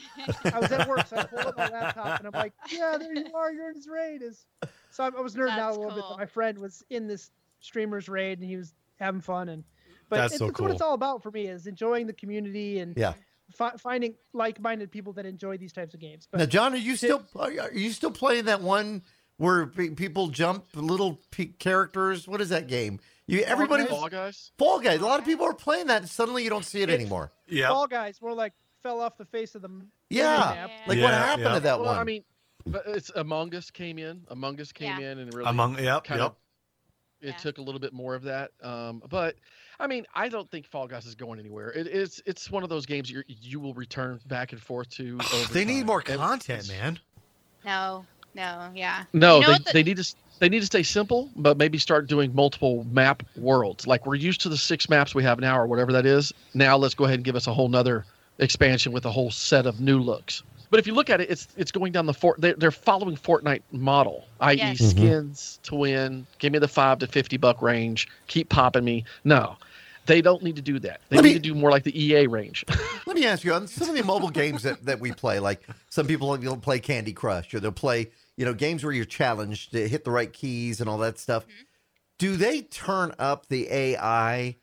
[0.53, 3.15] I was at work, so I pulled up my laptop and I'm like, "Yeah, there
[3.15, 3.51] you are.
[3.51, 4.45] You're in his raid." Is
[4.91, 6.01] so I, I was nerding out a little bit.
[6.01, 6.09] cool.
[6.11, 9.63] That my friend was in this streamer's raid and he was having fun and.
[10.07, 12.79] But That's it's, so it's what it's all about for me is enjoying the community
[12.79, 13.13] and Yeah.
[13.55, 16.27] fi- finding like-minded people that enjoy these types of games.
[16.29, 19.03] But Now, John, are you still are are you still playing that one
[19.37, 22.27] where pe- people jump little pe- characters?
[22.27, 22.99] What is that game?
[23.27, 23.91] You everybody Guys?
[23.91, 24.51] Fall guys.
[24.57, 24.99] Fall Guys.
[24.99, 26.01] A lot of people are playing that.
[26.01, 27.31] And suddenly, you don't see it It's- anymore.
[27.47, 27.69] Yeah.
[27.69, 28.53] Fall Guys, more like
[28.83, 30.37] fell off the face of the m- Yeah.
[30.37, 30.71] map.
[30.87, 31.53] Like Yeah, what happened yeah.
[31.55, 31.97] to that well, one?
[31.97, 32.23] I mean,
[32.65, 34.23] but it's Among Us came in.
[34.29, 35.11] Among Us came Yeah.
[35.11, 36.31] in and really Among yep, kind yep.
[36.31, 36.35] of
[37.21, 37.37] it Yeah.
[37.37, 38.51] took a little bit more of that.
[38.63, 39.35] Um, but
[39.79, 41.71] I mean, I don't think Fall Guys is going anywhere.
[41.71, 45.19] It, it's it's one of those games you you will return back and forth to.
[45.33, 45.85] over They need time.
[45.87, 46.99] more It- content, it's- man.
[47.63, 48.05] No,
[48.35, 49.03] no, yeah.
[49.13, 51.77] No, You know they, the- they need to they need to stay simple, but maybe
[51.77, 53.85] start doing multiple map worlds.
[53.85, 56.33] Like we're used to the six maps we have now, or whatever that is.
[56.55, 58.05] Now let's go ahead and give us a whole nother
[58.39, 60.41] expansion with a whole set of new looks.
[60.71, 62.39] But if you look at it, it's it's going down the fort.
[62.41, 64.79] They're, they're following Fortnite model, i.e., Yes.
[64.81, 64.89] Mhm.
[64.89, 66.25] skins to win.
[66.39, 68.07] Give me the five to fifty buck range.
[68.27, 69.03] Keep popping me.
[69.25, 69.57] No,
[70.07, 71.01] they don't need to do that.
[71.09, 72.63] They Let need me- to do more like the EA range.
[73.05, 75.61] Let me ask you on some of the mobile games that, that we play, like
[75.89, 78.09] some people will play Candy Crush or they'll play,
[78.41, 81.43] you know, games where you're challenged to hit the right keys and all that stuff.
[81.43, 81.61] Mm-hmm.
[82.17, 84.57] Do they turn up the AI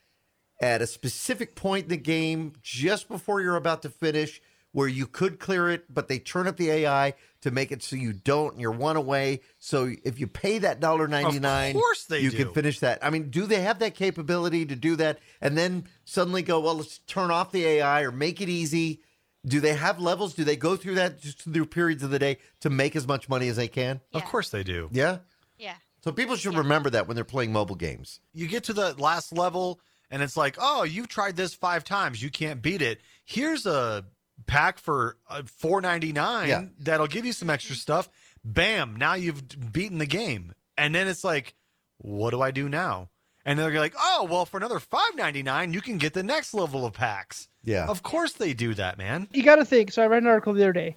[0.61, 5.07] at a specific point in the game just before you're about to finish where you
[5.07, 8.55] could clear it, but they turn up the AI to make it so you don't
[8.55, 9.43] and you're one away.
[9.61, 12.37] So if you pay that dollar ninety nine, Of course they you do.
[12.37, 12.99] can finish that.
[13.01, 16.75] I mean, do they have that capability to do that and then suddenly go, well,
[16.75, 19.03] let's turn off the AI or make it easy?
[19.49, 20.35] Do they have levels?
[20.35, 23.29] Do they go through that just through periods of the day to make as much
[23.29, 24.01] money as they can?
[24.13, 24.89] Of course they do.
[24.93, 25.19] Yeah.
[25.59, 25.75] Yeah.
[26.05, 26.59] So people should Yeah.
[26.61, 28.21] remember that when they're playing mobile games.
[28.33, 29.81] You get to the last level
[30.11, 32.23] and it's like, oh, you've tried this five times.
[32.23, 33.01] You can't beat it.
[33.25, 34.05] Here's a
[34.47, 36.65] pack for uh, four ninety nine Yeah.
[36.79, 38.09] that'll give you some extra stuff.
[38.45, 38.97] Bam!
[38.97, 41.55] Now you've beaten the game, and then it's like,
[41.99, 43.11] what do I do now?
[43.49, 46.53] And they're like, oh, well, for another five ninety nine, you can get the next
[46.53, 47.49] level of packs.
[47.65, 47.87] Yeah.
[47.87, 49.27] Of course they do that, man.
[49.33, 49.91] You got to think.
[49.91, 50.97] So I read an article the other day.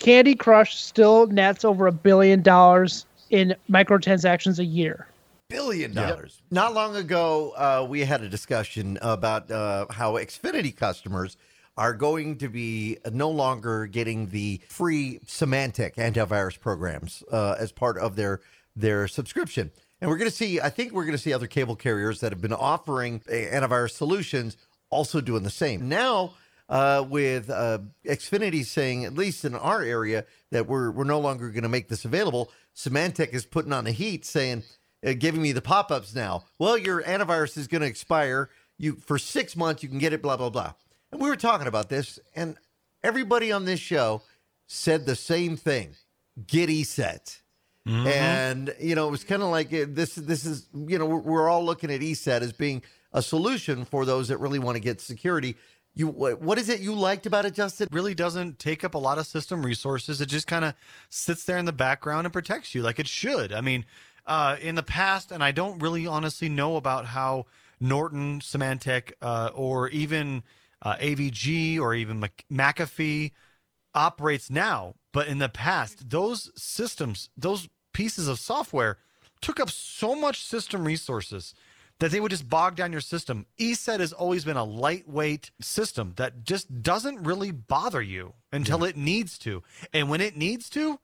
[0.00, 5.06] Candy Crush still nets over a billion dollars in microtransactions a year.
[5.48, 6.42] billion dollars.
[6.50, 11.36] Not long ago, uh, we had a discussion about uh, how Xfinity customers
[11.76, 17.98] are going to be no longer getting the free Symantec antivirus programs uh, as part
[17.98, 18.40] of their
[18.76, 19.70] their subscription.
[20.00, 22.32] And we're going to see, I think we're going to see other cable carriers that
[22.32, 24.56] have been offering antivirus solutions
[24.90, 25.88] also doing the same.
[25.88, 26.34] Now,
[26.68, 31.50] uh, with uh, Xfinity saying, at least in our area, that we're we're no longer
[31.50, 32.50] going to make this available.
[32.74, 34.62] Symantec is putting on the heat, saying,
[35.04, 36.44] uh, giving me the pop ups now.
[36.58, 38.48] Well, your antivirus is going to expire.
[38.78, 40.22] You for six months, you can get it.
[40.22, 40.72] Blah blah blah.
[41.12, 42.56] And we were talking about this, and
[43.02, 44.22] everybody on this show
[44.66, 45.94] said the same thing:
[46.46, 47.40] get ESET.
[47.86, 50.14] And you know, it was kind of like uh, this.
[50.14, 52.82] This is you know, we're, we're all looking at ESET as being
[53.12, 55.56] a solution for those that really want to get security.
[55.96, 57.86] You, what, is it you liked about it, Justin?
[57.92, 60.20] really doesn't take up a lot of system resources.
[60.20, 60.74] It just kind of
[61.08, 63.52] sits there in the background and protects you like it should.
[63.52, 63.84] I mean,
[64.26, 67.46] uh, in the past, and I don't really honestly know about how
[67.78, 70.42] Norton, Symantec, uh, or even
[70.82, 73.30] uh, AVG or even Mc- McAfee
[73.94, 78.98] operates now, but in the past, those systems, those pieces of software
[79.40, 81.54] took up so much system resources
[82.00, 83.46] that they would just bog down your system.
[83.58, 88.96] ESET has always been a lightweight system that just doesn't really bother you until it
[88.96, 89.62] needs to.
[89.92, 90.98] And when it needs to,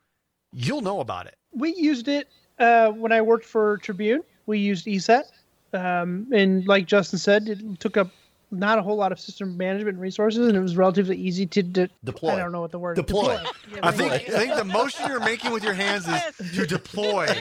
[0.52, 1.36] you'll know about it.
[1.52, 2.28] We used it
[2.58, 4.22] uh, when I worked for Tribune.
[4.46, 5.24] We used ESET,
[5.72, 8.10] um, and like Justin said, it took up
[8.50, 11.88] not a whole lot of system management resources, and it was relatively easy to de-
[12.04, 12.30] Deploy.
[12.32, 13.38] I don't know what the word Deploy.
[13.72, 14.12] Yeah, I think.
[14.12, 17.26] I think the motion you're making with your hands is to deploy.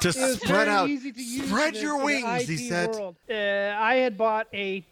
[0.00, 0.88] to spread out.
[0.88, 2.90] to Spread your wings, he said.
[2.90, 3.16] world.
[3.30, 4.84] Uh, I had bought a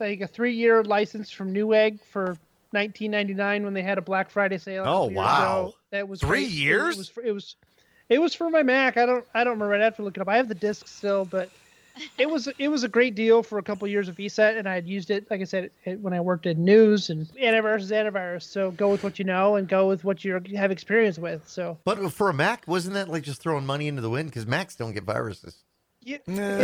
[0.00, 2.36] like a three-year license from Newegg for
[2.74, 4.84] 19.99 when they had a Black Friday sale.
[4.86, 5.60] Oh, wow.
[5.66, 5.74] ago.
[5.90, 6.50] That was Three great.
[6.50, 6.94] Years?
[6.94, 7.56] It was, for, it was
[8.08, 8.96] it was for my Mac.
[8.96, 9.74] I don't I don't remember.
[9.74, 10.28] I'd have to look it up.
[10.28, 11.50] I have the disc still, but
[12.18, 14.74] it was it was a great deal for a couple years of ESET, and I
[14.74, 17.90] had used it like I said it, when I worked in news and antivirus is
[17.90, 18.42] antivirus.
[18.42, 21.48] So go with what you know and go with what you have experience with.
[21.48, 24.30] So But for a Mac, wasn't that like just throwing money into the wind?
[24.30, 25.64] Because Macs don't get viruses.
[26.02, 26.58] yeah, No.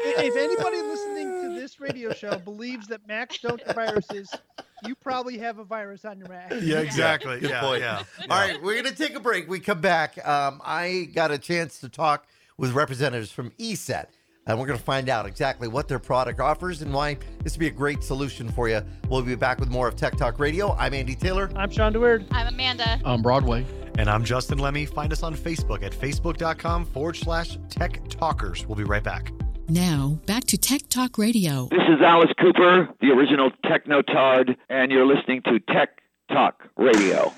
[0.00, 4.32] if anybody listening to this radio show believes that Macs don't get viruses,
[4.84, 6.50] you probably have a virus on your Mac.
[6.62, 7.40] yeah, exactly.
[7.40, 7.80] Good yeah, point.
[7.82, 8.02] yeah.
[8.22, 9.48] All right, we're going to take a break.
[9.48, 10.24] We come back.
[10.26, 12.26] Um, I got a chance to talk
[12.58, 14.06] with representatives from ESET,
[14.46, 17.60] and we're going to find out exactly what their product offers and why this would
[17.60, 18.82] be a great solution for you.
[19.08, 20.72] We'll be back with more of Tech Talk Radio.
[20.72, 21.50] I'm Andy Taylor.
[21.54, 22.26] I'm Shawn DeWeerd.
[22.32, 23.00] I'm Amanda.
[23.04, 23.64] on Broadway.
[23.98, 24.86] And I'm Justin Lemme.
[24.86, 28.66] Find us on Facebook at facebook.com forward slash tech talkers.
[28.66, 29.30] We'll be right back.
[29.68, 31.68] Now, back to Tech Talk Radio.
[31.70, 36.00] This is Alice Cooper, the original Technotard, and you're listening to Tech
[36.30, 37.32] Talk Radio.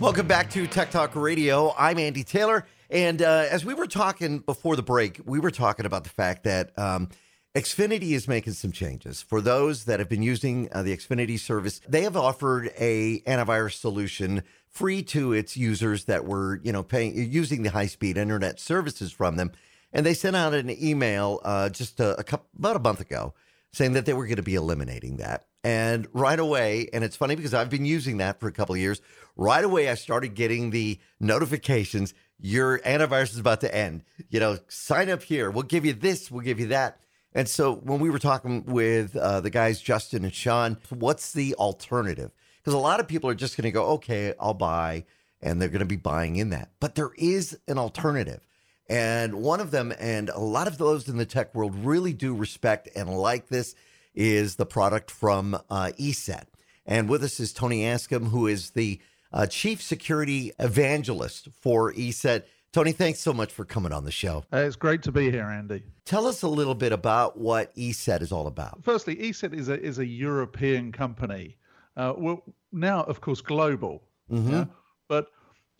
[0.00, 1.74] Welcome back to Tech Talk Radio.
[1.76, 5.86] I'm Andy Taylor, And uh, as we were talking before the break, we were talking
[5.86, 7.08] about the fact that um,
[7.54, 9.22] Xfinity is making some changes.
[9.22, 13.80] For those that have been using uh, the Xfinity service, they have offered a antivirus
[13.80, 19.10] solution free to its users that were, you know, paying using the high-speed internet services
[19.10, 19.50] from them.
[19.92, 23.34] And they sent out an email uh, just a, a couple, about a month ago
[23.72, 25.46] saying that they were going to be eliminating that.
[25.64, 28.80] And right away, and it's funny because I've been using that for a couple of
[28.80, 29.00] years.
[29.36, 34.04] Right away, I started getting the notifications your antivirus is about to end.
[34.30, 35.50] You know, sign up here.
[35.50, 36.30] We'll give you this.
[36.30, 37.00] We'll give you that.
[37.34, 41.54] And so when we were talking with uh, the guys, Justin and Shawn, what's the
[41.56, 42.30] alternative?
[42.58, 45.04] Because a lot of people are just going to go, okay, I'll buy,
[45.42, 46.70] and they're going to be buying in that.
[46.80, 48.40] But there is an alternative.
[48.88, 52.34] And one of them, and a lot of those in the tech world really do
[52.34, 53.74] respect and like this,
[54.14, 56.44] is the product from uh, ESET.
[56.86, 59.00] And with us is Tony Anscombe, who is the
[59.32, 62.44] uh, chief security evangelist for ESET.
[62.72, 64.44] Tony, thanks so much for coming on the show.
[64.52, 65.82] Uh, it's great to be here, Andy.
[66.06, 68.82] Tell us a little bit about what ESET is all about.
[68.82, 71.56] Firstly, ESET is a is a European company.
[71.96, 74.50] Uh, well, now of course global, Mhm.
[74.50, 74.64] yeah,
[75.08, 75.26] but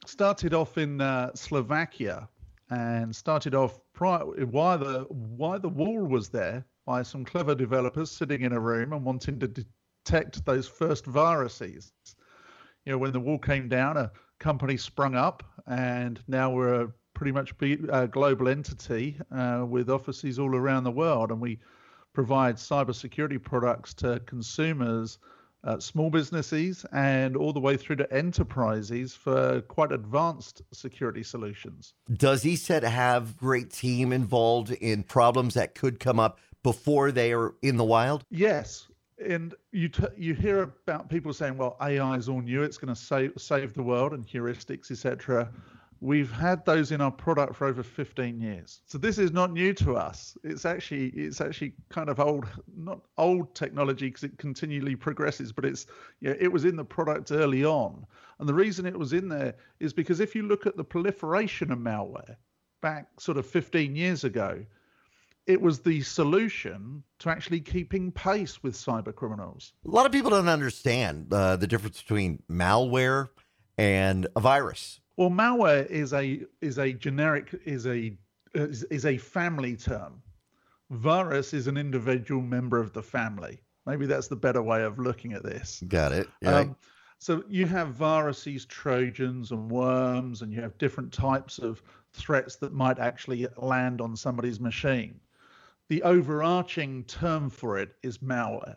[0.06, 2.28] started off in uh, Slovakia
[2.70, 8.10] and started off prior why the why the wall was there by some clever developers
[8.10, 11.92] sitting in a room and wanting to detect those first viruses.
[12.84, 16.92] You know, when the wall came down, a company sprung up, and now we're a
[17.14, 17.52] pretty much
[17.90, 21.58] a global entity uh, with offices all around the world, and we
[22.14, 25.18] provide cybersecurity products to consumers,
[25.64, 31.94] uh, small businesses, and all the way through to enterprises for quite advanced security solutions.
[32.12, 37.54] Does ESET have great team involved in problems that could come up before they are
[37.62, 38.24] in the wild?
[38.30, 38.86] Yes,
[39.24, 42.94] and you t- you hear about people saying, "Well, AI is all new; it's going
[42.94, 45.50] to save save the world," and heuristics, etc.
[46.00, 49.74] We've had those in our product for over 15 years, so this is not new
[49.74, 50.36] to us.
[50.44, 52.46] It's actually it's actually kind of old,
[52.76, 55.86] not old technology because it continually progresses, but it's
[56.20, 58.06] yeah, it was in the product early on,
[58.38, 61.72] and the reason it was in there is because if you look at the proliferation
[61.72, 62.36] of malware
[62.80, 64.64] back sort of 15 years ago,
[65.46, 69.72] it was the solution to actually keeping pace with cyber criminals.
[69.84, 73.28] A lot of people don't understand uh, the difference between malware
[73.76, 75.00] and a virus.
[75.18, 78.16] Well, malware is a is a generic is a
[78.54, 80.22] is, is a family term.
[80.90, 83.60] Virus is an individual member of the family.
[83.84, 85.82] Maybe that's the better way of looking at this.
[85.88, 86.28] Got it.
[86.40, 86.58] Yeah.
[86.58, 86.76] Um,
[87.18, 92.72] so you have viruses, trojans, and worms, and you have different types of threats that
[92.72, 95.18] might actually land on somebody's machine.
[95.88, 98.76] The overarching term for it is malware.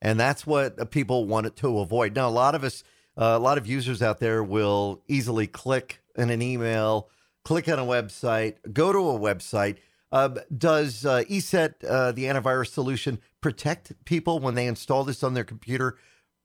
[0.00, 2.14] and that's what uh, people want to avoid.
[2.14, 2.84] Now, a lot of us,
[3.16, 7.08] uh, a lot of users out there will easily click in an email,
[7.44, 9.76] click on a website, go to a website.
[10.10, 15.34] Uh, does uh, ESET, uh, the antivirus solution, protect people when they install this on
[15.34, 15.96] their computer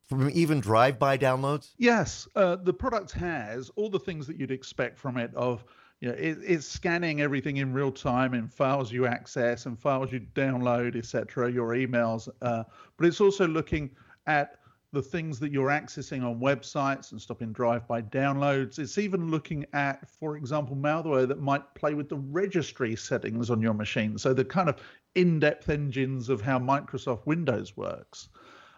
[0.07, 1.73] from even drive-by downloads?
[1.77, 5.33] Yes, uh, the product has all the things that you'd expect from it.
[5.35, 5.63] Of
[6.01, 10.11] you know, it, it's scanning everything in real time in files you access and files
[10.11, 11.51] you download, etc.
[11.51, 13.91] Your emails, but it's also looking
[14.25, 14.58] at
[14.91, 18.79] the things that you're accessing on websites and stopping drive-by downloads.
[18.79, 23.61] It's even looking at, for example, malware that might play with the registry settings on
[23.61, 24.17] your machine.
[24.17, 24.81] So the kind of
[25.13, 28.29] in-depth engines of how Microsoft Windows works.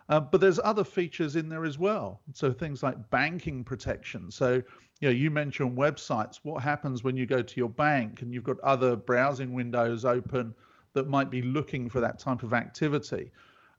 [0.10, 2.20] Uh, but there's other features in there as well.
[2.34, 4.30] So things like banking protection.
[4.30, 4.62] So,
[5.00, 6.40] you know, you mentioned websites.
[6.44, 10.54] What happens when you go to your bank and you've got other browsing windows open
[10.94, 13.32] that might be looking for that type of activity?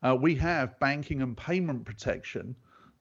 [0.03, 2.55] Uh, we have banking and payment protection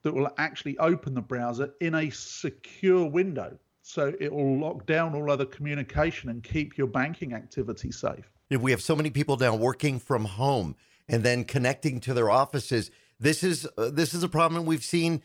[0.03, 3.57] that will actually open the browser in a secure window.
[3.81, 8.29] So it will lock down all other communication and keep your banking activity safe.
[8.49, 10.75] If we have so many people now working from home
[11.07, 15.21] and then connecting to their offices, this is uh, this is a problem we've seen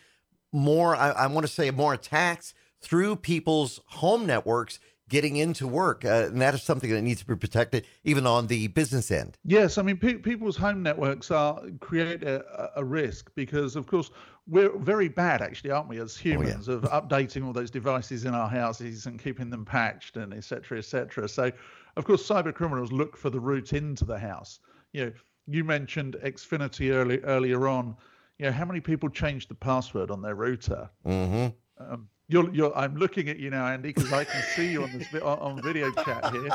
[0.53, 0.95] more.
[0.95, 6.27] I, I want to say more attacks through people's home networks getting into work, uh,
[6.27, 9.39] and that is something that needs to be protected, even on the business end.
[9.45, 14.11] Yes, I mean pe- people's home networks are create a, a risk because, of course,
[14.49, 18.49] we're very bad, actually, aren't we, as humans, of updating all those devices in our
[18.49, 21.29] houses and keeping them patched and et cetera, et cetera.
[21.29, 21.51] So,
[21.97, 24.61] of course, cyber criminals look for the route into the house.
[24.93, 25.13] You know,
[25.49, 27.97] you mentioned Xfinity early, earlier on.
[28.39, 30.91] You know, how many people changed the password on their router?
[31.07, 31.93] Mm-hmm.
[31.93, 34.93] Um, you're, you're, I'm looking at you now, Andy, because I can see you on
[34.99, 36.49] this on, on video chat here.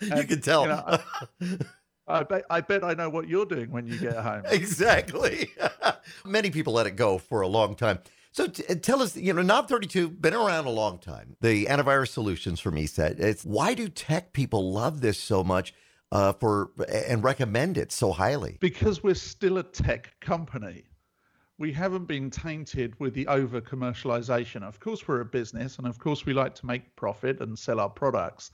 [0.16, 0.66] You can tell.
[0.66, 1.00] know, I,
[2.08, 4.42] I bet I bet I know what you're doing when you get home.
[4.46, 5.50] exactly.
[6.24, 7.98] Many people let it go for a long time.
[8.30, 11.36] So t- tell us, you know, NOD32 been around a long time.
[11.40, 13.18] The antivirus solutions from ESET.
[13.18, 15.74] It's why do tech people love this so much
[16.12, 18.58] uh, for and recommend it so highly?
[18.60, 20.84] Because we're still a tech company.
[21.58, 24.62] We haven't been tainted with the over commercialization.
[24.62, 27.80] Of course, we're a business, and of course, we like to make profit and sell
[27.80, 28.50] our products.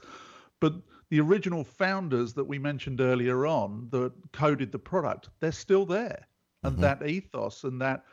[0.61, 0.74] But
[1.11, 6.26] the original founders that we mentioned earlier on that coded the product, they're still there.
[6.62, 6.80] And Mhm.
[6.80, 8.05] that ethos and that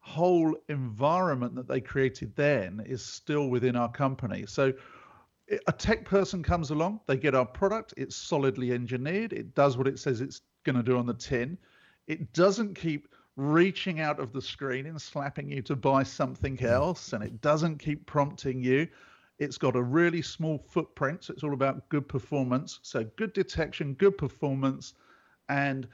[0.00, 4.44] whole environment that they created then is still within our company.
[4.46, 4.72] So
[5.66, 9.88] a tech person comes along, they get our product, it's solidly engineered, it does what
[9.88, 11.56] it says it's going to do on the tin.
[12.06, 17.12] It doesn't keep reaching out of the screen and slapping you to buy something else,
[17.12, 18.88] and it doesn't keep prompting you.
[19.38, 22.80] It's got a really small footprint, so it's all about good performance.
[22.82, 24.94] So good detection, good performance,
[25.50, 25.86] and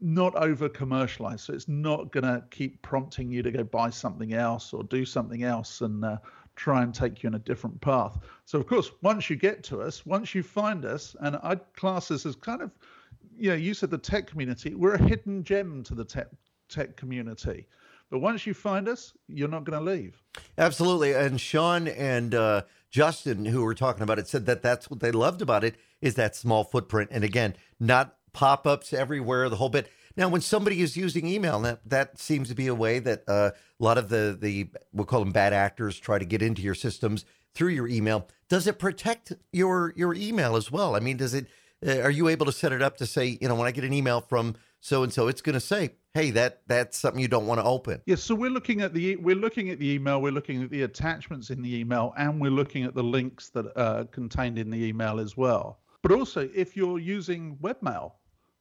[0.00, 1.40] not over commercialized.
[1.40, 5.04] So it's not going to keep prompting you to go buy something else or do
[5.04, 6.16] something else and uh,
[6.56, 8.18] try and take you in a different path.
[8.44, 12.08] So, of course, once you get to us, once you find us, and I'd class
[12.08, 12.70] this as kind of,
[13.36, 16.28] you know, you said the tech community, we're a hidden gem to the tech,
[16.68, 17.66] tech community.
[18.10, 20.22] But once you find us, you're not going to leave.
[20.56, 21.12] Absolutely.
[21.12, 25.12] And Shawn and uh, Justin, who were talking about it, said that that's what they
[25.12, 27.10] loved about it is that small footprint.
[27.12, 29.90] And again, not pop ups everywhere, the whole bit.
[30.16, 33.50] Now, when somebody is using email, that that seems to be a way that uh,
[33.52, 36.74] a lot of the the we'll call them bad actors try to get into your
[36.74, 38.26] systems through your email.
[38.48, 40.96] Does it protect your your email as well?
[40.96, 41.46] I mean, does it?
[41.86, 43.84] Uh, are you able to set it up to say, you know, when I get
[43.84, 47.28] an email from so and so, it's going to say, hey, that that's something you
[47.28, 48.00] don't want to open.
[48.06, 50.82] Yes, so we're looking at the we're looking at the email, we're looking at the
[50.82, 54.84] attachments in the email, and we're looking at the links that are contained in the
[54.84, 55.80] email as well.
[56.02, 58.12] But also, if you're using webmail,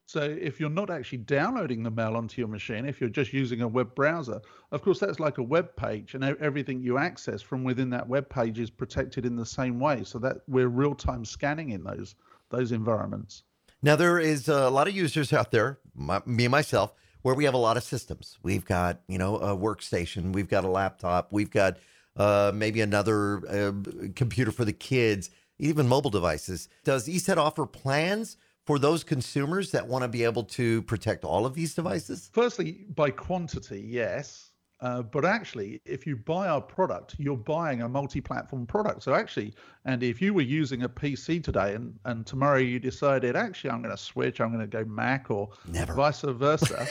[0.06, 3.62] so if you're not actually downloading the mail onto your machine, if you're just using
[3.62, 4.40] a web browser,
[4.72, 8.30] of course that's like a web page, and everything you access from within that web
[8.30, 12.16] page is protected in the same way, so that we're real-time scanning in those
[12.50, 13.44] those environments.
[13.82, 17.46] Now there is a lot of users out there, my, me and myself, where we
[17.46, 18.38] have a lot of systems.
[18.42, 21.78] We've got you know a workstation, we've got a laptop, we've got
[22.16, 23.72] uh, maybe another uh,
[24.16, 26.70] computer for the kids, even mobile devices.
[26.84, 31.46] Does ESET offer plans for those consumers that want to be able to protect all
[31.46, 32.30] of these devices?
[32.34, 34.47] Firstly, by quantity, yes.
[34.80, 39.02] Uh, but actually, if you buy our product, you're buying a multi-platform product.
[39.02, 39.54] So actually,
[39.86, 43.82] and if you were using a PC today and, and tomorrow you decided, actually, I'm
[43.82, 45.94] going to switch, I'm going to go Mac or Never.
[45.94, 46.86] vice versa.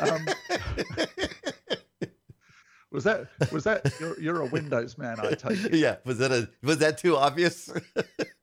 [0.00, 0.26] um,
[2.92, 5.18] was that was that you're, you're a Windows man?
[5.18, 5.74] I take it.
[5.74, 7.70] yeah, was that a was that too obvious?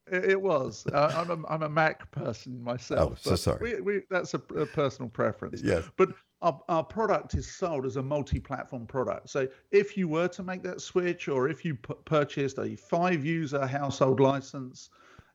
[0.07, 0.85] It, it was.
[0.93, 3.13] Uh, I'm a I'm a Mac person myself.
[3.25, 3.73] Oh, so sorry.
[3.75, 5.63] We, we, that's a, a personal preference.
[5.63, 5.83] Yes.
[5.97, 6.09] But
[6.41, 9.29] our, our product is sold as a multi-platform product.
[9.29, 13.65] So if you were to make that switch, or if you p- purchased a five-user
[13.65, 14.89] household license,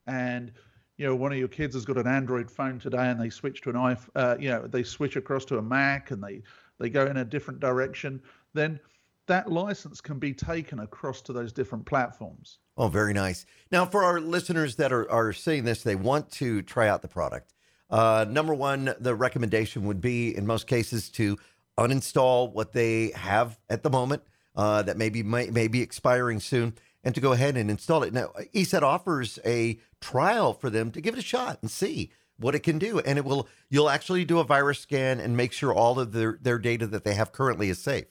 [0.07, 0.51] and
[0.97, 3.61] you know one of your kids has got an Android phone today, and they switch
[3.61, 6.41] to an iPhone, uh, you know they switch across to a Mac, and they
[6.79, 8.21] they go in a different direction,
[8.53, 8.79] then
[9.27, 12.59] that license can be taken across to those different platforms.
[12.77, 13.45] Oh, very nice.
[13.71, 17.07] Now, for our listeners that are, are saying this, they want to try out the
[17.07, 17.53] product.
[17.91, 21.37] Uh, number one, the recommendation would be, in most cases, to
[21.77, 24.23] uninstall what they have at the moment
[24.55, 26.73] uh, that maybe may, may be expiring soon,
[27.03, 28.13] and to go ahead and install it.
[28.13, 32.55] Now, ESET offers a trial for them to give it a shot and see what
[32.55, 33.47] it can do, and it will.
[33.69, 37.03] You'll actually do a virus scan and make sure all of their their data that
[37.03, 38.05] they have currently is safe.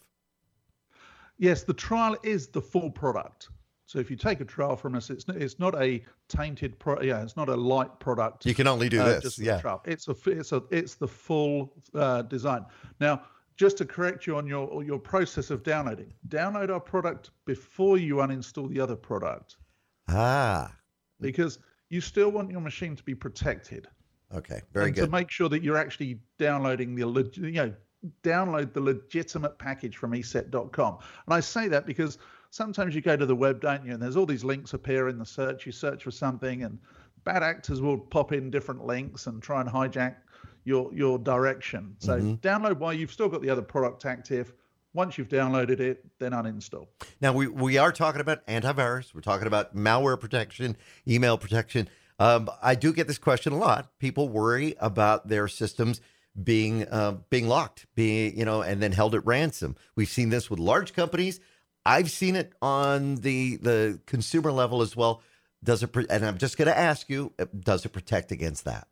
[1.37, 3.49] Yes, the trial is the full product.
[3.91, 7.01] So if you take a trial from us, it's it's not a tainted pro.
[7.01, 8.45] Yeah, it's not a light product.
[8.45, 9.57] You can only do uh, this, just yeah.
[9.57, 9.81] the trial.
[9.83, 12.65] It's a it's a it's the full uh, design.
[13.01, 13.23] Now,
[13.57, 18.15] just to correct you on your your process of downloading, download our product before you
[18.15, 19.57] uninstall the other product
[20.07, 20.73] Ah,
[21.19, 23.89] because you still want your machine to be protected.
[24.33, 25.05] okay, very and good.
[25.07, 27.73] to make sure that you're actually downloading the you know
[28.23, 32.17] download the legitimate package from eset.com and i say that because
[32.51, 35.17] sometimes you go to the web don't you and there's all these links appear in
[35.17, 36.77] the search you search for something and
[37.23, 40.17] bad actors will pop in different links and try and hijack
[40.63, 44.53] your your direction so download while you've still got the other product active
[44.93, 46.87] once you've downloaded it then uninstall
[47.21, 49.15] Now we we are talking about antivirus.
[49.15, 50.75] We're talking about malware protection,
[51.07, 51.87] email protection.
[52.19, 53.97] Um, I do get this question a lot.
[53.97, 56.01] People worry about their systems
[56.41, 59.75] being uh, being locked, being you know, and then held at ransom.
[59.95, 61.39] We've seen this with large companies.
[61.85, 65.21] I've seen it on the the consumer level as well.
[65.63, 65.95] Does it?
[66.09, 68.87] And I'm just going to ask you: uh, Does it protect against that?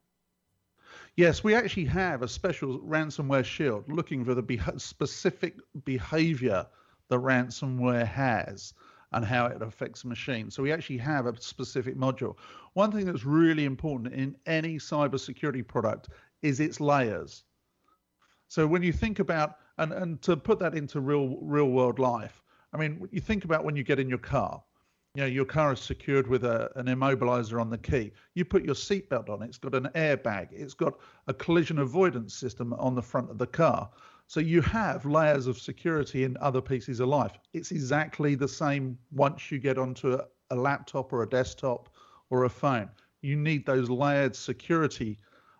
[1.16, 6.66] Yes, we actually have a special ransomware shield looking for the specific behavior
[7.10, 8.74] that ransomware has
[9.12, 10.52] and how it affects the machine.
[10.52, 12.36] So we actually have a specific module.
[12.74, 16.10] One thing that's really important in any cybersecurity product
[16.42, 17.44] is its layers.
[18.48, 22.42] So when you think about and and to put that into real real world life,
[22.74, 24.64] I mean, you think about when you get in your car.
[25.16, 28.12] You know, your car is secured with a, an immobilizer on the key.
[28.36, 30.94] You put your seatbelt on, it's got an airbag, it's got
[31.28, 33.90] a collision avoidance system on the front of the car.
[34.28, 37.32] So you have layers of security in other pieces of life.
[37.54, 41.90] It's exactly the same once you get onto a, a laptop or a desktop
[42.30, 42.90] or a phone.
[43.22, 45.18] You need those layered security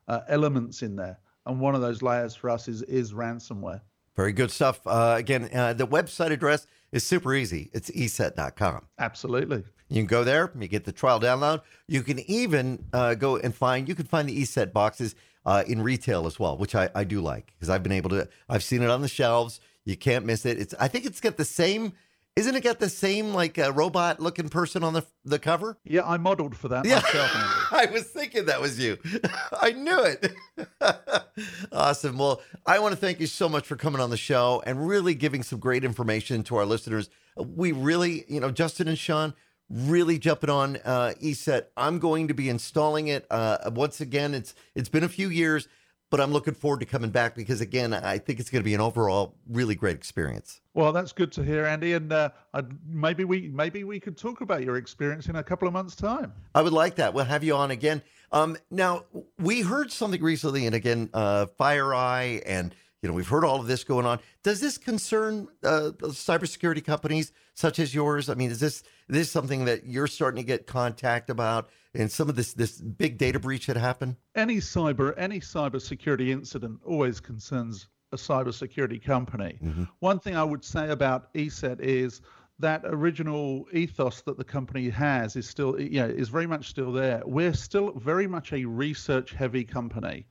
[0.08, 1.20] uh, elements in there.
[1.48, 3.82] And one of those layers for us is, is ransomware.
[4.16, 4.82] Very good stuff.
[4.86, 7.70] Uh, again, uh, the website address is super easy.
[7.74, 8.86] It's eset.com.
[8.98, 9.64] Absolutely.
[9.90, 11.62] You can go there, you get the trial download.
[11.88, 15.16] You can even uh, go and find, you can find the ESET boxes
[15.46, 18.28] uh, in retail as well, which I, I do like because I've been able to,
[18.48, 19.60] I've seen it on the shelves.
[19.86, 20.60] You can't miss it.
[20.60, 21.94] It's, I think it's got the same,
[22.36, 25.78] isn't it got the same like uh, robot looking person on the, the cover?
[25.84, 26.96] Yeah, I modeled for that Yeah.
[27.02, 27.32] myself.
[27.72, 28.98] I was thinking that was you.
[29.62, 30.32] I knew it.
[31.72, 32.18] awesome.
[32.18, 35.14] Well, I want to thank you so much for coming on the show and really
[35.16, 37.10] giving some great information to our listeners.
[37.38, 39.34] We really, you know, Justin and Shawn
[39.70, 41.66] really jumping on uh, ESET.
[41.78, 44.34] I'm going to be installing it uh, once again.
[44.34, 45.68] It's it's been a few years,
[46.10, 48.74] but I'm looking forward to coming back because again, I think it's going to be
[48.74, 50.62] an overall really great experience.
[50.74, 51.94] Well, that's good to hear, Andy.
[51.94, 55.68] And uh, I'd, maybe we maybe we could talk about your experience in a couple
[55.68, 56.34] of months' time.
[56.56, 57.14] I would like that.
[57.14, 58.02] We'll have you on again.
[58.32, 59.06] Um, now
[59.38, 63.68] we heard something recently, and again, uh, FireEye, and you know we've heard all of
[63.68, 64.20] this going on.
[64.44, 68.30] Does this concern uh, cybersecurity companies such as yours?
[68.30, 72.30] I mean, is this this something that you're starting to get contact about, and some
[72.30, 74.16] of this this big data breach that happened?
[74.34, 79.60] Any cyber any cybersecurity incident always concerns a cybersecurity company.
[79.62, 79.84] Mm-hmm.
[80.00, 82.22] One thing I would say about ESET is
[82.60, 86.94] that original ethos that the company has is still you know is very much still
[86.94, 87.22] there.
[87.26, 90.26] We're still very much a research heavy company.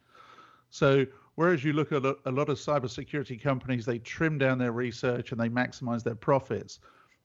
[0.71, 1.05] So
[1.35, 5.31] whereas you look at a a lot of cybersecurity companies, they trim down their research
[5.31, 6.81] and they maximize their profits.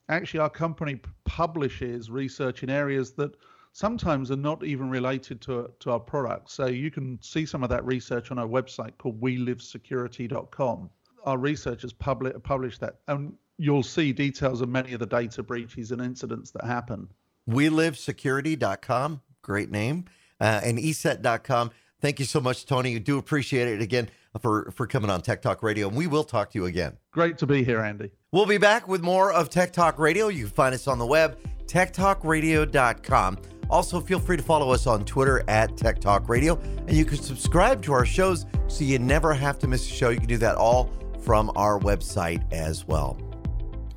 [0.08, 3.34] Actually, our company publishes research in areas that
[3.72, 6.54] sometimes are not even related to to our products.
[6.54, 10.90] So you can see some of that research on our website called WeLiveSecurity.com.
[11.24, 15.90] Our researchers publish publish that, and you'll see details of many of the data breaches
[15.90, 17.08] and incidents that happen.
[17.48, 20.06] WeLiveSecurity.com, great name,
[20.40, 21.70] uh, and ESET.com.
[22.00, 22.90] Thank you so much, Tony.
[22.92, 24.08] You do appreciate it again
[24.40, 26.98] for for coming on Tech Talk Radio, and we will talk to you again.
[27.10, 28.10] Great to be here, Andy.
[28.34, 30.26] We'll be back with more of Tech Talk Radio.
[30.26, 33.38] You can find us on the web, techtalkradio.com.
[33.70, 36.56] Also, feel free to follow us on Twitter at Tech Talk Radio,
[36.88, 40.10] and you can subscribe to our shows so you never have to miss a show.
[40.10, 43.16] You can do that all from our website as well.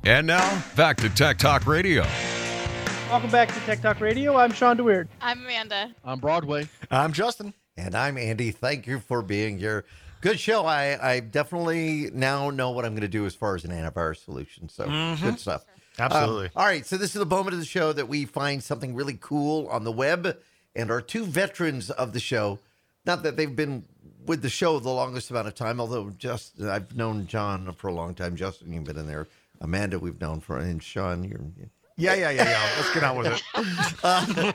[0.04, 2.06] And now, back to Tech Talk Radio.
[3.10, 4.36] Welcome back to Tech Talk Radio.
[4.36, 5.08] I'm Shawn DeWeerd.
[5.20, 5.92] I'm Amanda.
[6.04, 6.68] On Broadway.
[6.92, 7.54] I'm Justin.
[7.76, 8.52] And I'm Andy.
[8.52, 9.84] Thank you for being here.
[10.20, 10.64] Good show.
[10.64, 14.24] I, I definitely now know what I'm going to do as far as an antivirus
[14.24, 14.68] solution.
[14.68, 14.84] So
[15.20, 15.64] good stuff.
[15.98, 16.46] Absolutely.
[16.46, 16.84] Um, all right.
[16.86, 19.84] So this is the moment of the show that we find something really cool on
[19.84, 20.36] the web,
[20.74, 22.58] and our two veterans of the show.
[23.04, 23.84] Not that they've been
[24.26, 27.94] with the show the longest amount of time, although just I've known John for a
[27.94, 28.36] long time.
[28.36, 29.26] Justin, you've been in there.
[29.60, 31.40] Amanda, we've known for, and Shawn, you're
[31.98, 32.70] Yeah, yeah, yeah, yeah.
[32.76, 33.42] Let's get on with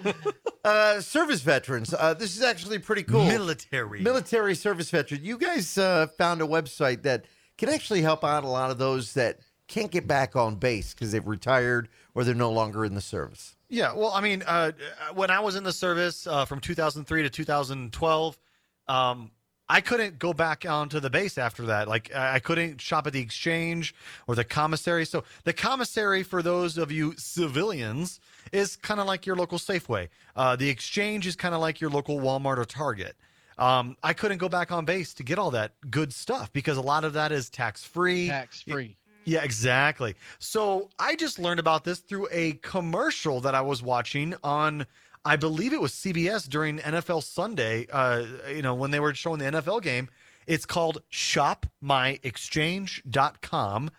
[0.07, 0.15] it.
[0.63, 1.93] uh, service veterans.
[1.93, 3.25] Uh, this is actually pretty cool.
[3.25, 3.99] Military.
[4.01, 5.25] military service veteran.
[5.25, 7.25] You guys uh, found a website that
[7.57, 11.11] can actually help out a lot of those that can't get back on base because
[11.11, 13.57] they've retired or they're no longer in the service.
[13.69, 14.71] Yeah, well, I mean, uh,
[15.13, 18.39] when I was in the service uh, from 2003 to 2012,
[18.87, 19.31] um,
[19.73, 21.87] I couldn't go back onto the base after that.
[21.87, 23.95] Like, I couldn't shop at the exchange
[24.27, 25.03] or the commissary.
[25.03, 28.19] So, the commissary, for those of you civilians,
[28.51, 30.09] is kind of like your local Safeway.
[30.35, 33.15] Uh, the exchange is kind of like your local Walmart or Target.
[33.57, 36.81] Um, I couldn't go back on base to get all that good stuff because a
[36.81, 38.27] lot of that is tax free.
[38.27, 38.95] Tax free.
[39.25, 40.13] Yeah, exactly.
[40.37, 44.85] So I just learned about this through a commercial that I was watching on,
[45.25, 47.87] I believe it was CBS during NFL Sunday.
[47.91, 50.09] Uh, you know, when they were showing the NFL game,
[50.45, 53.91] it's called ShopMyExchange.com.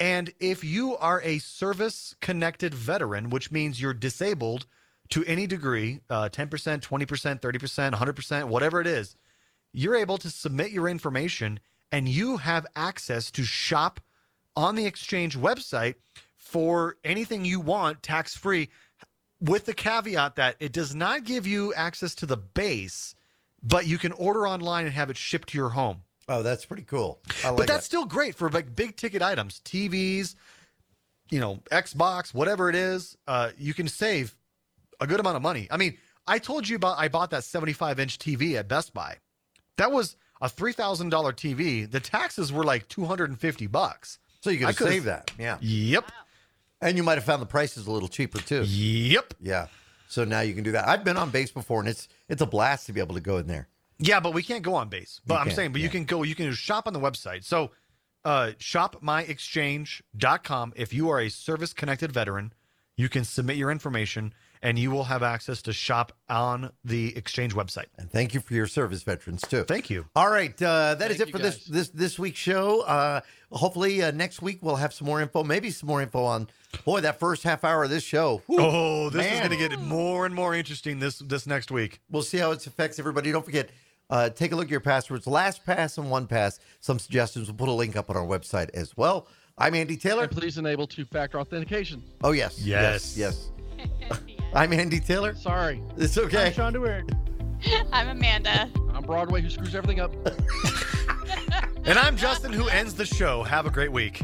[0.00, 4.66] And if you are a service connected veteran, which means you're disabled
[5.10, 9.14] to any degree, uh, 10%, 20%, 30%, 100%, whatever it is,
[9.72, 11.60] you're able to submit your information
[11.92, 14.00] and you have access to shop
[14.56, 15.94] on the exchange website
[16.36, 18.70] for anything you want tax free
[19.44, 23.14] with the caveat that it does not give you access to the base
[23.62, 26.84] but you can order online and have it shipped to your home Oh, that's pretty
[26.84, 27.20] cool.
[27.44, 27.84] I like but that's that.
[27.84, 30.34] still great for like big ticket items tvs
[31.30, 34.36] you know, Xbox, whatever it is, uh, you can save
[35.00, 35.66] a good amount of money.
[35.70, 39.16] I mean, I told you about I bought that 75 inch TV at Best Buy.
[39.76, 41.90] That was a three thousand dollar TV.
[41.90, 44.18] The taxes were like 250 bucks.
[44.40, 45.32] So you could save that.
[45.38, 45.56] Yeah.
[45.60, 46.10] Yep.
[46.84, 48.62] And you might have found the prices a little cheaper too.
[48.62, 49.34] Yep.
[49.40, 49.66] Yeah.
[50.06, 50.86] So now you can do that.
[50.86, 53.38] I've been on base before and it's it's a blast to be able to go
[53.38, 53.68] in there.
[53.98, 55.20] Yeah, but we can't go on base.
[55.26, 55.92] But You I'm can't, saying, but you yeah.
[55.92, 57.44] can go, you can shop on the website.
[57.44, 57.70] So,
[58.24, 60.72] uh, shopmyexchange.com.
[60.76, 62.52] If you are a service connected veteran,
[62.96, 67.54] you can submit your information and you will have access to shop on the exchange
[67.54, 67.84] website.
[67.98, 69.62] And thank you for your service, veterans too.
[69.64, 70.06] Thank you.
[70.16, 72.80] All right, uh, that is Thank it for you, this this this week's show.
[72.80, 73.20] Uh,
[73.52, 75.44] hopefully uh, next week we'll have some more info.
[75.44, 76.48] Maybe some more info on
[76.84, 78.42] boy that first half hour of this show.
[78.46, 78.56] Whew.
[78.58, 82.00] Oh, this is going to get more and more interesting this this next week.
[82.10, 83.30] We'll see how it affects everybody.
[83.32, 83.68] Don't forget,
[84.08, 85.26] uh, take a look at your passwords.
[85.26, 86.58] LastPass and OnePass.
[86.80, 87.48] Some suggestions.
[87.48, 89.28] We'll put a link up on our website as well.
[89.56, 90.24] I'm Andy Taylor.
[90.24, 92.02] And please enable two-factor authentication.
[92.24, 93.16] Oh yes, Yes.
[93.16, 93.50] yes, yes.
[94.54, 95.34] I'm Andy Taylor.
[95.34, 96.52] Sorry, It's I'm okay.
[96.52, 97.16] Shawn DeWeerd.
[97.92, 98.70] I'm Amanda.
[98.92, 100.12] I'm Broadway who screws everything up.
[101.86, 103.42] And I'm Justin, who ends the show.
[103.42, 104.22] Have a great week.